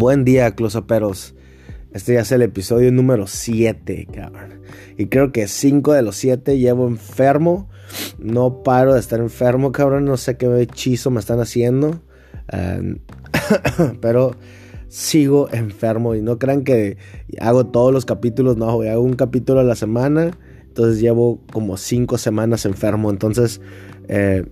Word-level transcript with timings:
Buen 0.00 0.24
día, 0.24 0.52
closaperos. 0.52 1.34
Este 1.92 2.14
ya 2.14 2.20
es 2.20 2.32
el 2.32 2.40
episodio 2.40 2.90
número 2.90 3.26
7, 3.26 4.08
cabrón. 4.10 4.62
Y 4.96 5.08
creo 5.08 5.30
que 5.30 5.46
5 5.46 5.92
de 5.92 6.00
los 6.00 6.16
7 6.16 6.58
llevo 6.58 6.88
enfermo. 6.88 7.68
No 8.18 8.62
paro 8.62 8.94
de 8.94 9.00
estar 9.00 9.20
enfermo, 9.20 9.72
cabrón. 9.72 10.06
No 10.06 10.16
sé 10.16 10.38
qué 10.38 10.46
hechizo 10.62 11.10
me 11.10 11.20
están 11.20 11.38
haciendo. 11.38 12.00
Em, 12.48 13.00
pero 14.00 14.36
sigo 14.88 15.50
enfermo. 15.52 16.14
Y 16.14 16.22
no 16.22 16.38
crean 16.38 16.64
que 16.64 16.96
hago 17.38 17.66
todos 17.66 17.92
los 17.92 18.06
capítulos. 18.06 18.56
No, 18.56 18.70
hago 18.70 19.02
un 19.02 19.16
capítulo 19.16 19.60
a 19.60 19.64
la 19.64 19.76
semana. 19.76 20.30
Entonces 20.62 20.98
llevo 20.98 21.42
como 21.52 21.76
5 21.76 22.16
semanas 22.16 22.64
enfermo. 22.64 23.10
Entonces, 23.10 23.60
eh, 24.08 24.46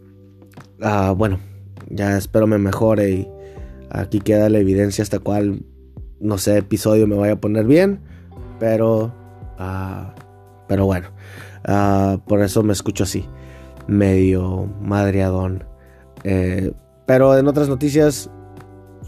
ah, 0.83 1.15
bueno, 1.17 1.41
ya 1.89 2.19
espero 2.19 2.47
me 2.47 2.59
mejore. 2.59 3.11
Y 3.13 3.29
aquí 3.91 4.21
queda 4.21 4.49
la 4.49 4.59
evidencia 4.59 5.03
hasta 5.03 5.19
cual 5.19 5.63
no 6.21 6.39
sé, 6.39 6.59
episodio 6.59 7.07
me 7.07 7.17
vaya 7.17 7.35
a 7.35 7.41
poner 7.41 7.67
bien, 7.67 8.01
pero, 8.59 9.13
uh, 9.59 10.11
pero 10.67 10.87
bueno, 10.87 11.09
uh, 11.69 12.19
por 12.27 12.43
eso 12.43 12.63
me 12.63 12.73
escucho 12.73 13.05
así, 13.05 13.25
medio 13.87 14.69
madreadón. 14.81 15.65
Eh, 16.25 16.73
pero 17.07 17.39
en 17.39 17.47
otras 17.47 17.69
noticias, 17.69 18.31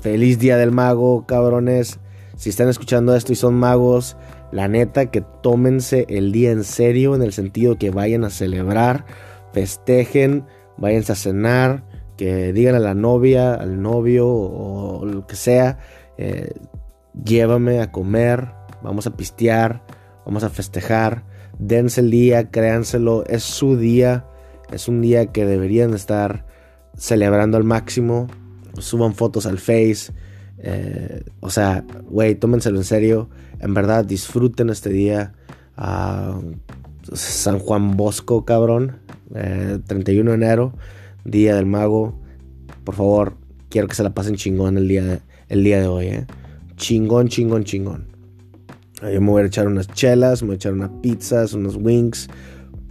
feliz 0.01 0.39
día 0.39 0.57
del 0.57 0.71
mago, 0.71 1.27
cabrones. 1.27 1.99
Si 2.37 2.49
están 2.49 2.69
escuchando 2.69 3.15
esto 3.15 3.33
y 3.33 3.37
son 3.37 3.55
magos, 3.55 4.17
la 4.53 4.69
neta 4.69 5.11
que 5.11 5.23
tómense 5.43 6.07
el 6.09 6.33
día 6.33 6.53
en 6.53 6.65
serio, 6.65 7.15
en 7.15 7.23
el 7.23 7.33
sentido 7.33 7.77
que 7.77 7.91
vayan 7.91 8.25
a 8.25 8.31
celebrar, 8.31 9.05
festejen, 9.53 10.47
váyanse 10.79 11.13
a 11.13 11.17
cenar, 11.17 11.85
que 12.21 12.53
digan 12.53 12.75
a 12.75 12.81
la 12.81 12.93
novia, 12.93 13.55
al 13.55 13.81
novio 13.81 14.29
o, 14.29 15.07
lo 15.07 15.27
que 15.27 15.37
sea, 15.37 15.79
eh, 16.19 16.53
llévame 17.25 17.81
a 17.81 17.91
comer, 17.91 18.51
vamos 18.83 19.07
a 19.07 19.17
pistear, 19.17 19.83
vamos 20.27 20.45
a 20.45 20.51
festejar, 20.51 21.25
dense 21.59 22.03
el 22.03 22.11
día, 22.11 22.51
créanselo, 22.51 23.25
es 23.25 23.43
su 23.43 23.79
día, 23.79 24.27
es 24.71 24.87
un 24.87 25.01
día 25.01 25.33
que 25.33 25.47
deberían 25.47 25.95
estar 25.95 26.45
celebrando 26.95 27.57
al 27.57 27.65
máximo, 27.65 28.27
suban 28.77 29.15
fotos 29.15 29.47
al 29.47 29.59
Face, 29.59 30.13
eh, 30.59 31.25
o 31.41 31.49
sea, 31.49 31.87
güey, 32.11 32.35
tómenselo 32.35 32.77
en 32.77 32.85
serio, 32.85 33.31
en 33.61 33.73
verdad 33.73 34.05
disfruten 34.05 34.69
este 34.69 34.91
día. 34.91 35.33
San 37.15 37.61
Juan 37.61 37.97
Bosco, 37.97 38.45
cabrón, 38.45 38.99
31 39.33 39.41
eh, 39.41 39.83
de 40.05 40.35
enero, 40.35 40.75
Día 41.25 41.55
del 41.55 41.67
Mago, 41.67 42.19
por 42.85 42.95
favor, 42.95 43.35
quiero 43.69 43.89
que 43.89 43.95
se 43.95 44.03
la 44.03 44.15
pasen 44.15 44.37
chingón 44.37 44.79
el 44.79 44.89
día 44.89 45.21
el 45.49 45.65
día 45.65 45.81
de 45.81 45.89
hoy, 45.89 46.07
eh 46.07 46.27
chingón, 46.81 47.29
chingón, 47.29 47.65
chingón. 47.65 48.07
Yo 49.03 49.21
me 49.21 49.31
voy 49.31 49.43
a 49.43 49.47
echar 49.47 49.69
unas 49.69 49.87
chelas, 49.87 50.43
me 50.43 50.49
voy 50.49 50.55
a 50.55 50.57
echar 50.57 50.73
unas 50.73 50.91
pizzas, 51.03 51.53
unos 51.53 51.77
wings, 51.77 52.29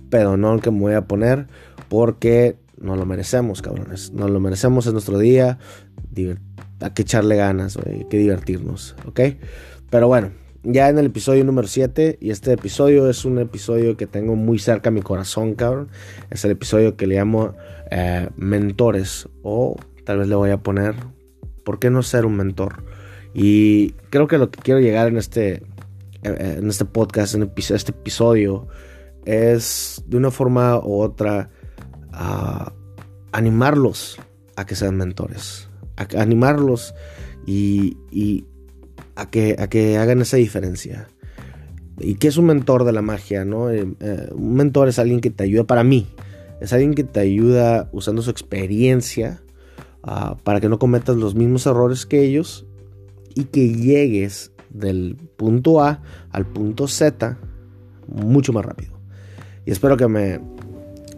pedonón 0.10 0.60
que 0.60 0.72
me 0.72 0.80
voy 0.80 0.94
a 0.94 1.08
poner 1.08 1.48
porque 1.90 2.58
no 2.80 2.96
lo 2.96 3.06
merecemos, 3.06 3.62
cabrones. 3.62 4.12
No 4.14 4.28
lo 4.28 4.40
merecemos, 4.40 4.86
es 4.88 4.94
nuestro 4.94 5.18
día. 5.20 5.58
Hay 6.16 6.92
que 6.92 7.02
echarle 7.02 7.36
ganas, 7.36 7.78
hay 7.78 8.06
que 8.10 8.18
divertirnos, 8.18 8.96
¿ok? 9.06 9.20
Pero 9.90 10.08
bueno, 10.08 10.32
ya 10.64 10.90
en 10.90 10.98
el 11.00 11.08
episodio 11.08 11.44
número 11.44 11.68
7, 11.68 12.18
y 12.22 12.32
este 12.32 12.54
episodio 12.54 13.10
es 13.10 13.26
un 13.26 13.40
episodio 13.40 13.98
que 13.98 14.08
tengo 14.08 14.36
muy 14.36 14.60
cerca 14.60 14.90
a 14.90 14.92
mi 14.92 15.02
corazón, 15.02 15.56
cabrón. 15.56 15.90
Es 16.30 16.44
el 16.46 16.52
episodio 16.52 16.98
que 16.98 17.08
le 17.08 17.16
llamo 17.16 17.56
eh, 17.92 18.30
mentores, 18.36 19.28
o 19.44 19.76
tal 20.06 20.20
vez 20.20 20.28
le 20.28 20.36
voy 20.36 20.52
a 20.52 20.58
poner, 20.58 20.96
¿por 21.64 21.80
qué 21.80 21.90
no 21.90 22.04
ser 22.04 22.26
un 22.26 22.36
mentor? 22.36 22.84
Y 23.34 23.92
creo 24.10 24.28
que 24.28 24.38
lo 24.38 24.52
que 24.52 24.62
quiero 24.62 24.80
llegar 24.80 25.08
en 25.08 25.18
este, 25.18 25.64
en 26.24 26.68
este 26.68 26.86
podcast, 26.86 27.36
en 27.36 27.52
este 27.56 27.92
episodio, 27.92 28.68
es 29.26 30.04
de 30.08 30.18
una 30.18 30.32
forma 30.32 30.80
u 30.80 31.02
otra 31.02 31.52
animarlos 33.32 34.20
a 34.56 34.66
que 34.66 34.76
sean 34.76 34.98
mentores, 34.98 35.70
animarlos 36.18 36.94
y, 37.46 38.46
a, 39.22 39.30
que, 39.30 39.56
a 39.60 39.68
que 39.68 39.98
hagan 39.98 40.22
esa 40.22 40.38
diferencia. 40.38 41.08
¿Y 42.00 42.16
qué 42.16 42.28
es 42.28 42.38
un 42.38 42.46
mentor 42.46 42.86
de 42.86 42.94
la 42.94 43.02
magia? 43.02 43.46
¿no? 43.46 43.70
Eh, 43.70 43.88
eh, 44.00 44.30
un 44.32 44.56
mentor 44.56 44.88
es 44.88 45.00
alguien 45.00 45.22
que 45.22 45.30
te 45.30 45.44
ayuda 45.44 45.66
para 45.66 45.84
mí. 45.84 46.08
Es 46.62 46.74
alguien 46.74 46.94
que 46.94 47.04
te 47.04 47.20
ayuda 47.20 47.90
usando 47.92 48.22
su 48.22 48.32
experiencia 48.32 49.42
ah, 50.04 50.38
para 50.44 50.60
que 50.60 50.70
no 50.70 50.80
cometas 50.80 51.16
los 51.16 51.36
mismos 51.36 51.66
errores 51.66 52.06
que 52.06 52.24
ellos 52.24 52.66
y 53.36 53.46
que 53.46 53.74
llegues 53.74 54.52
del 54.70 55.18
punto 55.38 55.82
A 55.82 56.02
al 56.32 56.46
punto 56.46 56.88
Z 56.88 57.38
mucho 58.08 58.54
más 58.54 58.66
rápido. 58.66 59.00
Y 59.66 59.72
espero 59.72 59.98
que 59.98 60.08
me 60.08 60.40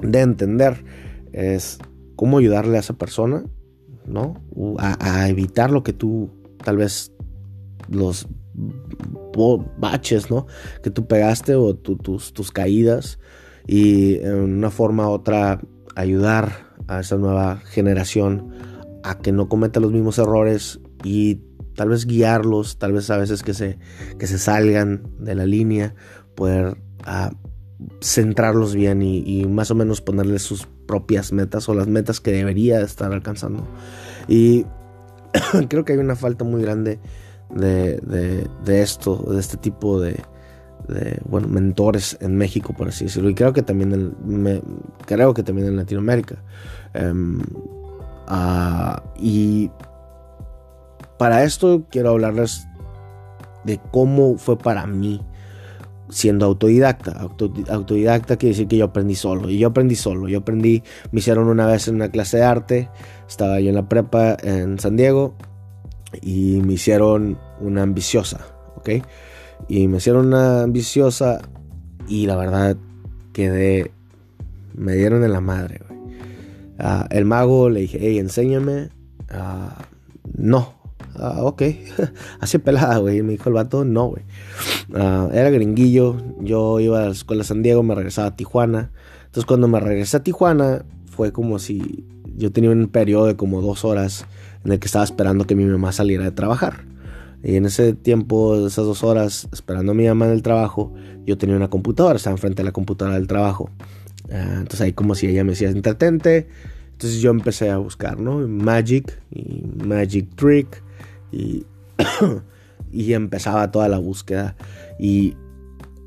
dé 0.02 0.22
entender 0.22 0.84
es 1.32 1.80
cómo 2.16 2.38
ayudarle 2.38 2.78
a 2.78 2.82
esa 2.82 2.94
persona, 2.94 3.44
¿no? 4.06 4.36
A, 4.78 5.30
evitar 5.30 5.72
lo 5.72 5.84
que 5.84 5.94
tú 5.94 6.30
tal 6.64 6.78
vez 6.78 7.12
los 7.90 8.28
baches, 9.78 10.30
¿no? 10.30 10.48
Que 10.84 10.90
tú 10.90 11.08
pegaste 11.08 11.56
o 11.56 11.76
tus, 11.76 12.34
tus 12.34 12.52
caídas 12.52 13.20
y 13.68 14.16
en 14.16 14.36
una 14.36 14.70
forma 14.70 15.08
u 15.08 15.12
otra 15.12 15.62
ayudar 15.96 16.72
a 16.88 17.00
esa 17.00 17.18
nueva 17.18 17.58
generación 17.58 18.54
a 19.04 19.20
que 19.20 19.32
no 19.32 19.48
cometa 19.48 19.80
los 19.80 19.92
mismos 19.92 20.18
errores 20.20 20.80
y 21.04 21.42
tal 21.76 21.90
vez 21.90 22.06
guiarlos, 22.06 22.78
tal 22.78 22.94
vez 22.94 23.10
a 23.10 23.18
veces 23.18 23.44
que 23.44 23.54
se, 23.54 23.80
que 24.20 24.28
se 24.28 24.38
salgan 24.38 25.04
de 25.20 25.36
la 25.36 25.46
línea, 25.46 25.96
poder 26.36 26.78
ah, 27.06 27.32
centrarlos 28.02 28.76
bien 28.76 29.02
y, 29.02 29.46
más 29.46 29.72
o 29.72 29.76
menos 29.76 30.02
ponerles 30.02 30.44
sus 30.44 30.68
propias 30.88 31.32
metas 31.32 31.68
o 31.70 31.74
las 31.74 31.88
metas 31.88 32.20
que 32.20 32.32
debería 32.32 32.82
estar 32.82 33.12
alcanzando. 33.12 33.66
Y 34.28 34.66
creo 35.70 35.86
que 35.86 35.94
hay 35.94 36.00
una 36.00 36.16
falta 36.16 36.44
muy 36.44 36.62
grande 36.62 37.00
de, 37.56 38.82
esto, 38.82 39.18
de 39.18 39.40
este 39.40 39.58
tipo 39.58 40.00
de, 40.00 40.20
bueno, 41.26 41.48
mentores 41.48 42.18
en 42.22 42.36
México, 42.38 42.74
por 42.74 42.90
así 42.90 43.06
decirlo. 43.06 43.30
Y 43.30 43.36
creo 43.36 43.54
que 43.54 43.62
también 43.62 43.94
en, 43.94 44.82
creo 45.06 45.34
que 45.34 45.44
también 45.44 45.68
en 45.68 45.78
Latinoamérica. 45.78 46.44
Em, 46.94 47.42
ah, 48.28 49.04
y 49.18 49.70
para 51.18 51.44
esto 51.44 51.86
quiero 51.90 52.12
hablarles 52.12 52.68
de 53.64 53.80
cómo 53.92 54.38
fue 54.38 54.58
para 54.58 54.88
mí 54.88 55.22
siendo 56.12 56.46
autodidacta. 56.46 57.28
autodidacta 57.70 58.38
quiere 58.38 58.54
decir 58.54 58.68
que 58.68 58.78
yo 58.78 58.86
aprendí 58.86 59.16
solo. 59.16 59.50
Y 59.50 59.58
yo 59.58 59.70
aprendí 59.70 59.96
solo. 59.96 60.28
Yo 60.28 60.40
aprendí, 60.40 60.84
me 61.12 61.20
hicieron 61.20 61.48
una 61.48 61.66
vez 61.66 61.88
en 61.88 61.96
una 61.96 62.10
clase 62.10 62.38
de 62.38 62.44
arte. 62.44 62.90
Estaba 63.28 63.60
yo 63.60 63.70
en 63.70 63.76
la 63.76 63.88
prepa 63.88 64.38
en 64.44 64.78
San 64.80 64.98
Diego. 64.98 65.36
Y 66.22 66.62
me 66.66 66.74
hicieron 66.74 67.38
una 67.60 67.84
ambiciosa. 67.84 68.46
¿Ok? 68.76 68.90
Y 69.68 69.88
me 69.88 69.98
hicieron 69.98 70.28
una 70.28 70.64
ambiciosa. 70.64 71.42
Y 72.08 72.26
la 72.26 72.36
verdad 72.36 72.78
quedé. 73.34 73.92
Me 74.74 74.96
dieron 74.96 75.24
en 75.24 75.34
la 75.34 75.42
madre, 75.42 75.82
ah, 76.80 77.06
el 77.12 77.26
mago 77.26 77.70
le 77.70 77.82
dije, 77.82 78.00
hey, 78.02 78.20
enséñame. 78.20 78.90
Uh, 79.30 79.70
no, 80.34 80.82
Ah, 81.16 81.44
ok. 81.44 81.62
Así 82.40 82.58
pelada, 82.58 82.98
güey. 82.98 83.22
Me 83.22 83.34
dijo 83.34 83.50
el 83.50 83.56
vato, 83.56 83.86
no, 83.86 84.08
güey. 84.08 84.24
Ah, 84.94 85.30
era 85.34 85.50
gringuillo. 85.50 86.18
Yo 86.40 86.80
iba 86.80 87.04
a 87.04 87.06
la 87.06 87.12
escuela 87.12 87.44
San 87.44 87.62
Diego, 87.62 87.84
me 87.84 87.96
regresaba 87.96 88.30
a 88.30 88.36
Tijuana. 88.36 88.92
Entonces, 89.26 89.46
cuando 89.46 89.68
me 89.68 89.80
regresé 89.80 90.18
a 90.18 90.24
Tijuana, 90.24 90.86
fue 91.06 91.32
como 91.32 91.60
si 91.60 92.06
yo 92.38 92.52
tenía 92.52 92.72
un 92.72 92.88
periodo 92.88 93.28
de 93.28 93.36
como 93.36 93.62
dos 93.62 93.86
horas 93.86 94.26
en 94.66 94.72
el 94.72 94.80
que 94.80 94.86
estaba 94.86 95.04
esperando 95.04 95.46
que 95.46 95.56
mi 95.56 95.66
mamá 95.66 95.92
saliera 95.92 96.24
de 96.24 96.32
trabajar. 96.32 96.86
Y 97.44 97.56
en 97.56 97.66
ese 97.66 97.94
tiempo, 97.94 98.68
esas 98.68 98.86
dos 98.86 99.04
horas, 99.04 99.48
esperando 99.52 99.94
a 99.94 99.96
mi 99.96 100.08
mamá 100.08 100.26
en 100.26 100.32
el 100.32 100.44
trabajo, 100.44 100.94
yo 101.26 101.38
tenía 101.38 101.56
una 101.56 101.70
computadora, 101.70 102.18
estaba 102.18 102.36
enfrente 102.36 102.62
de 102.62 102.66
la 102.66 102.72
computadora 102.72 103.18
del 103.18 103.28
trabajo. 103.28 103.72
Ah, 104.32 104.58
entonces 104.58 104.82
ahí 104.82 104.94
como 104.94 105.16
si 105.16 105.28
ella 105.28 105.44
me 105.44 105.52
decía, 105.52 105.70
entretente. 105.70 106.48
Entonces 106.92 107.20
yo 107.20 107.32
empecé 107.32 107.72
a 107.72 107.78
buscar, 107.78 108.20
¿no? 108.20 108.48
Magic 108.48 109.20
y 109.32 109.64
Magic 109.84 110.36
Trick 110.36 110.84
y, 111.32 111.66
y 112.92 113.14
empezaba 113.14 113.72
toda 113.72 113.90
la 113.90 113.98
búsqueda. 113.98 114.56
Y 115.00 115.36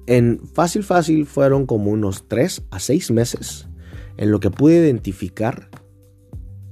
en 0.06 0.40
fácil, 0.52 0.84
fácil 0.84 1.26
fueron 1.26 1.66
como 1.66 1.90
unos 1.90 2.28
3 2.28 2.62
a 2.70 2.78
6 2.78 3.10
meses 3.10 3.66
en 4.16 4.30
lo 4.30 4.38
que 4.38 4.50
pude 4.50 4.76
identificar 4.76 5.68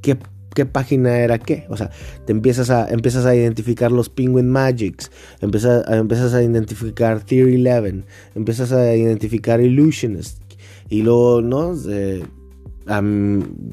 qué, 0.02 0.18
qué, 0.54 0.66
página 0.66 1.18
era 1.18 1.38
qué. 1.38 1.66
O 1.68 1.76
sea, 1.76 1.90
te 2.26 2.32
empiezas 2.32 2.70
a, 2.70 2.88
empiezas 2.88 3.26
a 3.26 3.34
identificar 3.34 3.92
los 3.92 4.08
Penguin 4.08 4.48
Magics, 4.50 5.10
empiezas, 5.40 5.84
empiezas 5.88 6.34
a 6.34 6.42
identificar 6.42 7.20
Theory 7.20 7.66
11, 7.66 8.04
empiezas 8.34 8.72
a 8.72 8.94
identificar 8.94 9.60
Illusionist. 9.60 10.40
Y 10.88 11.02
luego, 11.02 11.42
¿no? 11.42 11.74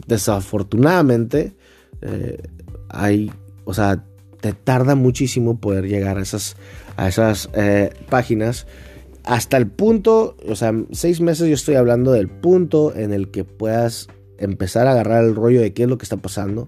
desafortunadamente, 0.07 1.53
eh, 2.01 2.41
hay, 2.89 3.31
o 3.65 3.73
sea, 3.73 4.05
te 4.39 4.53
tarda 4.53 4.95
muchísimo 4.95 5.59
poder 5.59 5.87
llegar 5.87 6.17
a 6.17 6.21
esas, 6.21 6.55
a 6.95 7.07
esas 7.07 7.49
eh, 7.53 7.91
páginas. 8.09 8.67
Hasta 9.23 9.57
el 9.57 9.67
punto, 9.67 10.37
o 10.47 10.55
sea, 10.55 10.73
seis 10.91 11.21
meses 11.21 11.47
yo 11.47 11.53
estoy 11.53 11.75
hablando 11.75 12.11
del 12.13 12.29
punto 12.29 12.95
en 12.95 13.11
el 13.13 13.29
que 13.31 13.43
puedas 13.43 14.07
empezar 14.39 14.87
a 14.87 14.91
agarrar 14.91 15.23
el 15.23 15.35
rollo 15.35 15.61
de 15.61 15.73
qué 15.73 15.83
es 15.83 15.89
lo 15.89 15.97
que 15.97 16.03
está 16.03 16.17
pasando 16.17 16.67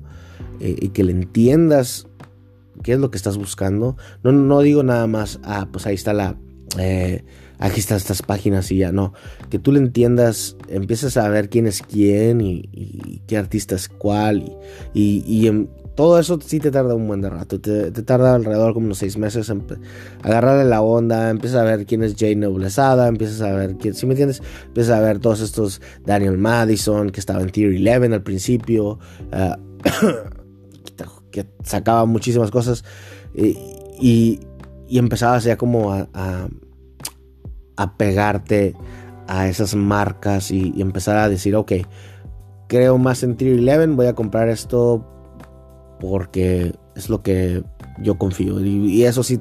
eh, 0.59 0.75
y 0.79 0.89
que 0.89 1.03
le 1.03 1.11
entiendas 1.11 2.07
qué 2.83 2.93
es 2.93 2.99
lo 2.99 3.11
que 3.11 3.17
estás 3.17 3.37
buscando. 3.37 3.97
No, 4.23 4.31
no 4.31 4.61
digo 4.61 4.83
nada 4.83 5.07
más, 5.07 5.39
ah, 5.43 5.67
pues 5.71 5.85
ahí 5.85 5.95
está 5.95 6.13
la... 6.13 6.35
Eh, 6.77 7.23
aquí 7.59 7.79
están 7.79 7.97
estas 7.97 8.21
páginas 8.21 8.71
y 8.71 8.77
ya, 8.77 8.91
no. 8.91 9.13
Que 9.49 9.59
tú 9.59 9.71
le 9.71 9.79
entiendas, 9.79 10.57
empieces 10.67 11.15
a 11.17 11.29
ver 11.29 11.49
quién 11.49 11.67
es 11.67 11.81
quién 11.81 12.41
y, 12.41 13.21
qué 13.27 13.37
artista 13.37 13.75
es 13.75 13.87
cuál. 13.87 14.57
Y, 14.93 15.23
y, 15.25 15.67
todo 16.01 16.17
eso 16.17 16.39
sí 16.43 16.59
te 16.59 16.71
tarda 16.71 16.95
un 16.95 17.07
buen 17.07 17.21
de 17.21 17.29
rato. 17.29 17.61
Te, 17.61 17.91
tarda 17.91 18.33
alrededor 18.33 18.73
como 18.73 18.87
unos 18.87 18.97
seis 18.97 19.19
meses 19.19 19.51
en 19.51 19.63
agarrarle 20.23 20.65
la 20.65 20.81
onda. 20.81 21.29
Empiezas 21.29 21.61
a 21.61 21.63
ver 21.63 21.85
quién 21.85 22.01
es 22.01 22.15
Jane 22.17 22.37
Noblesada. 22.37 23.07
Empiezas 23.07 23.39
a 23.41 23.51
ver 23.51 23.75
quién, 23.75 23.93
si 23.93 24.07
me 24.07 24.13
entiendes, 24.13 24.41
empiezas 24.65 24.97
a 24.97 24.99
ver 24.99 25.19
todos 25.19 25.41
estos 25.41 25.79
Daniel 26.03 26.39
Madison 26.39 27.11
que 27.11 27.19
estaba 27.19 27.43
en 27.43 27.51
Tier 27.51 27.69
11 27.69 28.15
al 28.15 28.23
principio. 28.23 28.97
Ah, 29.31 29.59
que 31.31 31.45
sacaba 31.63 32.07
muchísimas 32.07 32.49
cosas. 32.49 32.83
Y, 33.35 33.55
y, 34.01 34.39
y 34.87 34.97
empezabas 34.97 35.43
ya 35.43 35.55
como 35.55 35.93
a, 35.93 36.07
a, 36.15 37.97
pegarte 37.97 38.73
a 39.27 39.47
esas 39.47 39.75
marcas 39.75 40.49
y, 40.49 40.81
empezar 40.81 41.17
a 41.17 41.29
decir, 41.29 41.55
ok, 41.55 41.73
creo 42.67 42.97
más 42.97 43.21
en 43.21 43.37
Tier 43.37 43.59
11, 43.59 43.95
voy 43.95 44.07
a 44.07 44.15
comprar 44.15 44.49
esto 44.49 45.05
porque 46.01 46.73
es 46.95 47.09
lo 47.09 47.21
que 47.21 47.63
yo 47.99 48.17
confío. 48.17 48.59
Y, 48.59 49.03
eso 49.03 49.21
sí, 49.21 49.39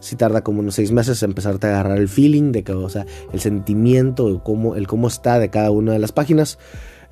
sí, 0.00 0.16
tarda 0.16 0.42
como 0.42 0.58
unos 0.58 0.74
seis 0.74 0.90
meses 0.90 1.22
empezarte 1.22 1.68
a 1.68 1.70
agarrar 1.70 1.98
el 1.98 2.08
feeling 2.08 2.50
de 2.50 2.64
que, 2.64 2.72
o 2.72 2.88
sea, 2.88 3.06
el 3.32 3.40
sentimiento, 3.40 4.28
el 4.28 4.42
cómo, 4.42 4.74
el 4.74 4.88
cómo 4.88 5.06
está 5.06 5.38
de 5.38 5.50
cada 5.50 5.70
una 5.70 5.92
de 5.92 6.00
las 6.00 6.10
páginas. 6.10 6.58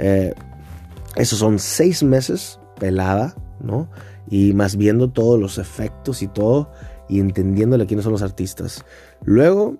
Eh, 0.00 0.34
esos 1.14 1.38
son 1.38 1.60
seis 1.60 2.02
meses 2.02 2.58
pelada, 2.80 3.36
¿no? 3.60 3.88
Y 4.28 4.52
más 4.52 4.76
viendo 4.76 5.10
todos 5.10 5.38
los 5.38 5.58
efectos 5.58 6.20
y 6.20 6.26
todo 6.26 6.72
y 7.08 7.20
entendiéndole 7.20 7.86
quiénes 7.86 8.02
son 8.02 8.12
los 8.12 8.22
artistas. 8.22 8.84
Luego, 9.24 9.78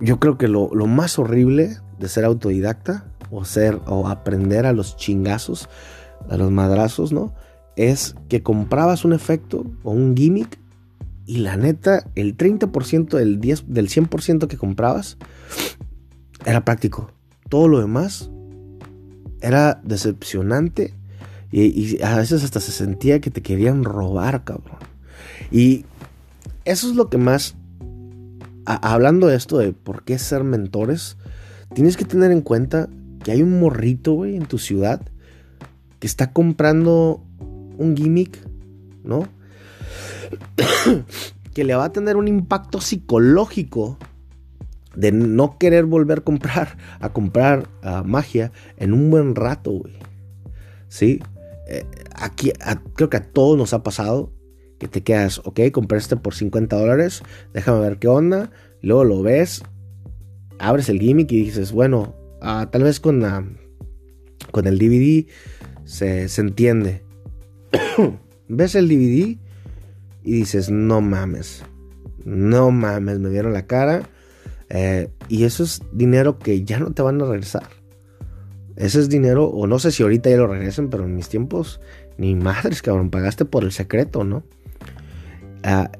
yo 0.00 0.20
creo 0.20 0.38
que 0.38 0.46
lo, 0.46 0.70
lo 0.72 0.86
más 0.86 1.18
horrible 1.18 1.76
de 1.98 2.08
ser 2.08 2.24
autodidacta 2.24 3.04
o 3.32 3.44
ser 3.44 3.80
o 3.86 4.08
aprender 4.08 4.64
a 4.64 4.72
los 4.72 4.96
chingazos 4.96 5.68
a 6.28 6.36
los 6.36 6.50
madrazos, 6.50 7.12
¿no? 7.12 7.34
Es 7.76 8.14
que 8.28 8.42
comprabas 8.42 9.04
un 9.04 9.12
efecto 9.12 9.64
o 9.82 9.92
un 9.92 10.16
gimmick 10.16 10.58
y 11.26 11.38
la 11.38 11.56
neta, 11.56 12.04
el 12.14 12.36
30% 12.36 13.16
del, 13.16 13.40
10, 13.40 13.64
del 13.68 13.88
100% 13.88 14.48
que 14.48 14.56
comprabas 14.56 15.16
era 16.44 16.64
práctico. 16.64 17.10
Todo 17.48 17.68
lo 17.68 17.80
demás 17.80 18.30
era 19.40 19.80
decepcionante 19.84 20.94
y, 21.50 22.02
a 22.02 22.16
veces 22.16 22.42
hasta 22.44 22.60
se 22.60 22.72
sentía 22.72 23.20
que 23.20 23.30
te 23.30 23.42
querían 23.42 23.84
robar, 23.84 24.44
cabrón. 24.44 24.78
Y 25.50 25.84
eso 26.64 26.88
es 26.88 26.96
lo 26.96 27.10
que 27.10 27.18
más, 27.18 27.54
hablando 28.64 29.26
de 29.26 29.36
esto 29.36 29.58
de 29.58 29.72
por 29.72 30.02
qué 30.04 30.18
ser 30.18 30.44
mentores, 30.44 31.18
tienes 31.74 31.96
que 31.96 32.06
tener 32.06 32.32
en 32.32 32.40
cuenta 32.40 32.88
que 33.22 33.32
hay 33.32 33.42
un 33.42 33.60
morrito, 33.60 34.12
güey, 34.12 34.36
en 34.36 34.46
tu 34.46 34.58
ciudad 34.58 35.02
que 36.02 36.08
está 36.08 36.32
comprando 36.32 37.22
un 37.78 37.96
gimmick, 37.96 38.36
¿no? 39.04 39.28
que 41.54 41.62
le 41.62 41.76
va 41.76 41.84
a 41.84 41.92
tener 41.92 42.16
un 42.16 42.26
impacto 42.26 42.80
psicológico 42.80 43.98
de 44.96 45.12
no 45.12 45.58
querer 45.58 45.84
volver 45.84 46.18
a 46.18 46.22
comprar, 46.22 46.76
a 46.98 47.12
comprar 47.12 47.68
magia 48.04 48.50
en 48.78 48.94
un 48.94 49.12
buen 49.12 49.36
rato, 49.36 49.70
güey. 49.70 49.94
¿Sí? 50.88 51.20
Eh, 51.68 51.86
aquí 52.16 52.50
creo 52.96 53.08
que 53.08 53.18
a 53.18 53.22
todos 53.22 53.56
nos 53.56 53.72
ha 53.72 53.84
pasado 53.84 54.32
que 54.80 54.88
te 54.88 55.04
quedas, 55.04 55.38
ok, 55.44 55.60
compraste 55.70 56.16
por 56.16 56.34
50 56.34 56.80
dólares, 56.80 57.22
déjame 57.54 57.78
ver 57.78 58.00
qué 58.00 58.08
onda, 58.08 58.50
luego 58.80 59.04
lo 59.04 59.22
ves, 59.22 59.62
abres 60.58 60.88
el 60.88 60.98
gimmick 60.98 61.30
y 61.30 61.44
dices, 61.44 61.70
bueno, 61.70 62.16
ah, 62.40 62.70
tal 62.72 62.82
vez 62.82 62.98
con, 62.98 63.22
con 64.50 64.66
el 64.66 64.78
DVD 64.80 65.28
se, 65.92 66.40
entiende. 66.40 67.02
Ves 68.48 68.74
el 68.74 68.88
DVD 68.88 69.36
y 70.24 70.32
dices, 70.32 70.70
no 70.70 71.00
mames, 71.00 71.64
no 72.24 72.70
mames, 72.70 73.18
me 73.18 73.28
vieron 73.28 73.52
la 73.52 73.66
cara. 73.66 74.08
Eh, 74.70 75.10
y 75.28 75.44
eso 75.44 75.64
es 75.64 75.82
dinero 75.92 76.38
que 76.38 76.64
ya 76.64 76.78
no 76.78 76.92
te 76.92 77.02
van 77.02 77.20
a 77.20 77.26
regresar. 77.26 77.64
Ese 78.76 79.00
es 79.00 79.10
dinero, 79.10 79.46
o 79.48 79.66
no 79.66 79.78
sé 79.78 79.90
si 79.90 80.02
ahorita 80.02 80.30
ya 80.30 80.38
lo 80.38 80.46
regresen, 80.46 80.88
pero 80.88 81.04
en 81.04 81.14
mis 81.14 81.28
tiempos, 81.28 81.80
ni 82.16 82.34
madres, 82.34 82.80
cabrón, 82.80 83.10
pagaste 83.10 83.44
por 83.44 83.64
el 83.64 83.72
secreto, 83.72 84.24
¿no? 84.24 84.44
Ah, 85.62 85.90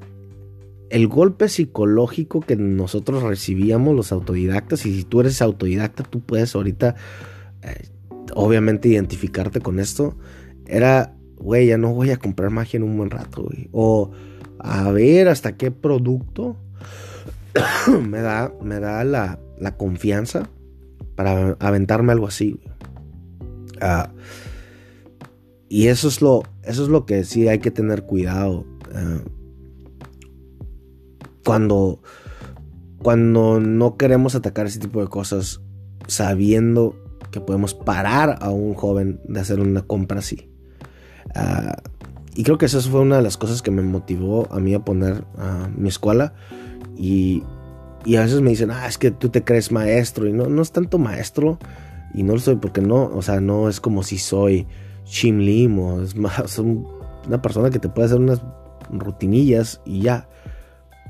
el 0.89 1.07
golpe 1.07 1.51
psicológico 1.51 2.41
que 2.41 2.57
nosotros 2.57 3.23
recibíamos 3.23 3.95
los 3.95 4.11
autodidactas, 4.11 4.87
y 4.87 4.97
si 4.97 5.05
tú 5.05 5.21
eres 5.21 5.43
autodidacta, 5.43 6.03
tú 6.03 6.21
puedes 6.21 6.55
ahorita 6.55 6.97
eh, 7.63 7.89
obviamente 8.35 8.89
identificarte 8.89 9.61
con 9.61 9.79
esto, 9.79 10.17
era, 10.67 11.17
güey, 11.37 11.67
ya 11.67 11.79
no 11.79 11.93
voy 11.93 12.11
a 12.11 12.17
comprar 12.17 12.51
magia 12.51 12.79
en 12.79 12.85
un 12.85 12.97
buen 12.97 13.11
rato, 13.11 13.43
güey. 13.45 13.69
O 13.73 14.11
a 14.59 14.91
ver 14.91 15.29
hasta 15.29 15.57
qué 15.57 15.71
producto 15.71 16.57
me 18.09 18.21
da, 18.21 18.53
me 18.63 18.79
da 18.81 19.05
la, 19.05 19.39
confianza 19.77 20.49
para 21.15 21.57
aventarme 21.61 22.13
algo 22.13 22.27
así. 22.27 22.61
Ah, 23.81 24.11
y 25.69 25.89
eso 25.89 26.09
es, 26.09 26.21
lo, 26.21 26.43
eso 26.63 26.83
es 26.83 26.89
lo 26.89 27.07
que 27.07 27.25
sí 27.25 27.49
hay 27.49 27.59
que 27.59 27.71
tener 27.71 28.05
cuidado. 28.05 28.65
Ah, 28.95 29.21
cuando, 31.45 32.01
cuando 32.99 33.61
no 33.61 33.97
queremos 33.97 34.35
atacar 34.35 34.67
ese 34.67 34.79
tipo 34.79 35.01
de 35.01 35.09
cosas 35.09 35.61
sabiendo 36.07 37.02
que 37.33 37.41
podemos 37.41 37.75
parar 37.75 38.39
a 38.41 38.51
un 38.51 38.75
joven 38.75 39.21
de 39.25 39.41
hacer 39.41 39.59
una 39.59 39.83
compra 39.83 40.21
así. 40.21 40.51
Ah, 41.35 41.83
y 42.35 42.45
creo 42.45 42.59
que 42.59 42.67
esa 42.67 42.81
fue 42.81 43.01
una 43.01 43.17
de 43.17 43.23
las 43.23 43.37
cosas 43.37 43.63
que 43.63 43.71
me 43.71 43.83
motivó 43.83 44.47
a 44.53 44.61
mí 44.61 44.75
a 44.75 44.85
poner 44.85 45.25
a 45.37 45.69
mi 45.75 45.89
escuela. 45.89 46.35
Y, 46.97 47.43
y, 48.05 48.17
a 48.17 48.23
veces 48.23 48.41
me 48.41 48.51
dicen, 48.51 48.71
ah, 48.71 48.87
es 48.87 48.99
que 48.99 49.11
tú 49.11 49.31
te 49.31 49.43
crees 49.43 49.73
maestro. 49.73 50.29
Y 50.29 50.33
no, 50.33 50.47
no 50.47 50.63
es 50.63 50.73
tanto 50.73 50.99
maestro. 50.99 51.59
Y 52.15 52.23
no 52.23 52.35
lo 52.35 52.39
soy 52.39 52.57
porque 52.57 52.81
no, 52.81 53.05
o 53.05 53.23
sea, 53.23 53.41
no 53.41 53.69
es 53.69 53.81
como 53.81 54.03
si 54.03 54.19
soy 54.19 54.67
Chim 55.05 55.39
Lim 55.39 55.79
o 55.79 56.03
es 56.03 56.15
más 56.15 56.59
una 57.27 57.43
persona 57.43 57.71
que 57.71 57.79
te 57.79 57.89
puede 57.89 58.07
hacer 58.07 58.21
unas 58.21 58.43
rutinillas 58.91 59.81
y 59.85 60.03
ya. 60.03 60.29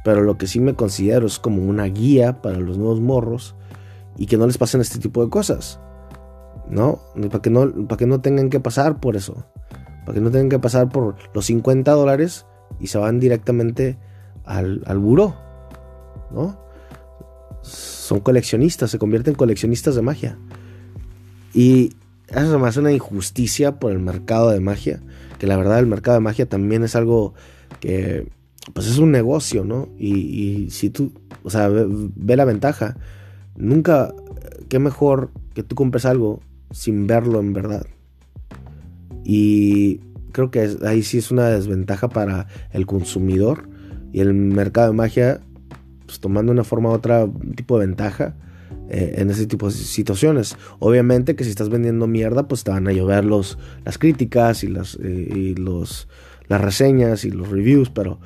Pero 0.04 0.22
lo 0.22 0.38
que 0.38 0.46
sí 0.46 0.60
me 0.60 0.74
considero 0.74 1.26
es 1.26 1.38
como 1.38 1.62
una 1.62 1.84
guía 1.84 2.40
para 2.42 2.58
los 2.58 2.78
nuevos 2.78 3.00
morros 3.00 3.54
y 4.16 4.26
que 4.26 4.36
no 4.36 4.46
les 4.46 4.58
pasen 4.58 4.80
este 4.80 4.98
tipo 4.98 5.24
de 5.24 5.30
cosas. 5.30 5.80
¿No? 6.72 7.00
Para 7.14 7.42
que 7.42 7.50
no, 7.50 7.70
para 7.86 7.98
que 7.98 8.06
no 8.06 8.20
tengan 8.20 8.48
que 8.48 8.58
pasar 8.58 8.98
por 8.98 9.14
eso. 9.14 9.44
Para 10.06 10.14
que 10.14 10.20
no 10.20 10.30
tengan 10.30 10.48
que 10.48 10.58
pasar 10.58 10.88
por 10.88 11.16
los 11.34 11.44
50 11.46 11.92
dólares 11.92 12.46
y 12.80 12.86
se 12.86 12.98
van 12.98 13.20
directamente 13.20 13.98
al, 14.44 14.82
al 14.86 14.98
buró, 14.98 15.36
¿no? 16.32 16.58
Son 17.60 18.20
coleccionistas, 18.20 18.90
se 18.90 18.98
convierten 18.98 19.32
en 19.32 19.36
coleccionistas 19.36 19.94
de 19.94 20.02
magia. 20.02 20.38
Y 21.52 21.92
eso 22.28 22.58
me 22.58 22.66
hace 22.66 22.80
una 22.80 22.90
injusticia 22.90 23.78
por 23.78 23.92
el 23.92 23.98
mercado 23.98 24.50
de 24.50 24.60
magia. 24.60 25.00
Que 25.38 25.46
la 25.46 25.58
verdad 25.58 25.78
el 25.78 25.86
mercado 25.86 26.14
de 26.16 26.22
magia 26.22 26.48
también 26.48 26.82
es 26.82 26.96
algo 26.96 27.34
que, 27.80 28.26
pues 28.72 28.86
es 28.86 28.96
un 28.96 29.12
negocio, 29.12 29.64
¿no? 29.64 29.88
Y, 29.98 30.70
si 30.70 30.88
tú, 30.88 31.12
o 31.44 31.50
sea, 31.50 31.68
ve, 31.68 31.86
ve 31.86 32.36
la 32.36 32.46
ventaja. 32.46 32.96
Nunca, 33.56 34.14
qué 34.70 34.78
mejor 34.78 35.30
que 35.54 35.62
tú 35.62 35.74
compres 35.74 36.06
algo 36.06 36.40
sin 36.72 37.06
verlo 37.06 37.40
en 37.40 37.52
verdad. 37.52 37.86
Y 39.24 40.00
creo 40.32 40.50
que 40.50 40.68
ahí 40.84 41.02
sí 41.02 41.18
es 41.18 41.30
una 41.30 41.48
desventaja 41.48 42.08
para 42.08 42.48
el 42.70 42.86
consumidor 42.86 43.68
y 44.12 44.20
el 44.20 44.34
mercado 44.34 44.88
de 44.88 44.96
magia, 44.96 45.40
pues 46.06 46.20
tomando 46.20 46.52
una 46.52 46.64
forma 46.64 46.90
u 46.90 46.92
otra 46.92 47.28
tipo 47.54 47.78
de 47.78 47.86
ventaja 47.86 48.34
eh, 48.88 49.14
en 49.18 49.30
ese 49.30 49.46
tipo 49.46 49.66
de 49.66 49.72
situaciones. 49.72 50.56
Obviamente 50.78 51.36
que 51.36 51.44
si 51.44 51.50
estás 51.50 51.68
vendiendo 51.68 52.06
mierda, 52.06 52.48
pues 52.48 52.64
te 52.64 52.70
van 52.70 52.88
a 52.88 52.92
llover 52.92 53.24
los, 53.24 53.58
las 53.84 53.98
críticas 53.98 54.64
y 54.64 54.68
las, 54.68 54.98
eh, 55.02 55.28
y 55.34 55.54
los, 55.54 56.08
las 56.48 56.60
reseñas 56.60 57.24
y 57.24 57.30
los 57.30 57.48
reviews, 57.48 57.90
pero, 57.90 58.18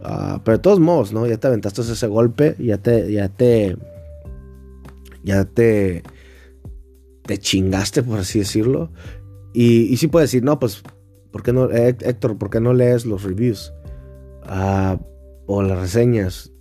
uh, 0.00 0.38
pero 0.44 0.58
de 0.58 0.62
todos 0.62 0.80
modos, 0.80 1.12
¿no? 1.12 1.26
Ya 1.26 1.38
te 1.38 1.46
aventaste 1.46 1.80
ese 1.80 2.06
golpe, 2.06 2.56
ya 2.58 2.78
te, 2.78 3.10
ya 3.10 3.28
te, 3.28 3.76
ya 5.24 5.44
te 5.44 6.02
te 7.26 7.38
chingaste, 7.38 8.02
por 8.02 8.18
así 8.18 8.38
decirlo. 8.38 8.90
Y, 9.52 9.82
y 9.92 9.96
sí 9.96 10.08
puedes 10.08 10.30
decir, 10.30 10.44
no, 10.44 10.58
pues 10.58 10.82
¿por 11.30 11.42
qué 11.42 11.52
no, 11.52 11.70
Héctor, 11.70 12.38
¿por 12.38 12.48
qué 12.48 12.60
no 12.60 12.72
lees 12.72 13.04
los 13.04 13.22
reviews? 13.22 13.72
Ah, 14.42 14.98
o 15.46 15.62
las 15.62 15.78
reseñas. 15.78 16.52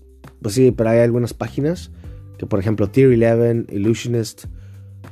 Pues 0.42 0.56
sí, 0.56 0.72
pero 0.72 0.90
hay 0.90 1.00
algunas 1.00 1.34
páginas 1.34 1.92
que, 2.38 2.46
por 2.46 2.60
ejemplo, 2.60 2.90
Tier 2.90 3.08
11, 3.08 3.74
Illusionist, 3.74 4.46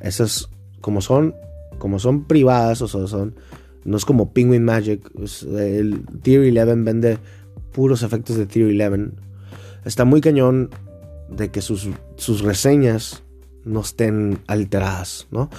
esas 0.02 0.50
como 0.82 1.00
son, 1.00 1.34
como 1.78 1.98
son 2.00 2.26
privadas, 2.26 2.82
o 2.82 2.90
sea, 2.90 3.08
son, 3.08 3.36
no 3.86 3.96
es 3.96 4.06
como 4.06 4.34
Penguin 4.34 4.66
Magic. 4.66 5.10
el 5.58 6.06
Tier 6.22 6.42
11 6.42 6.76
vende 6.84 7.18
puros 7.72 8.04
efectos 8.04 8.36
de 8.36 8.46
Tier 8.46 8.68
11. 8.68 9.14
Está 9.86 10.04
muy 10.04 10.20
cañón 10.20 10.72
de 11.30 11.52
que 11.52 11.62
sus, 11.62 11.90
sus 12.18 12.42
reseñas 12.42 13.24
no 13.66 13.82
estén 13.82 14.40
alteradas, 14.48 15.28
¿no? 15.32 15.50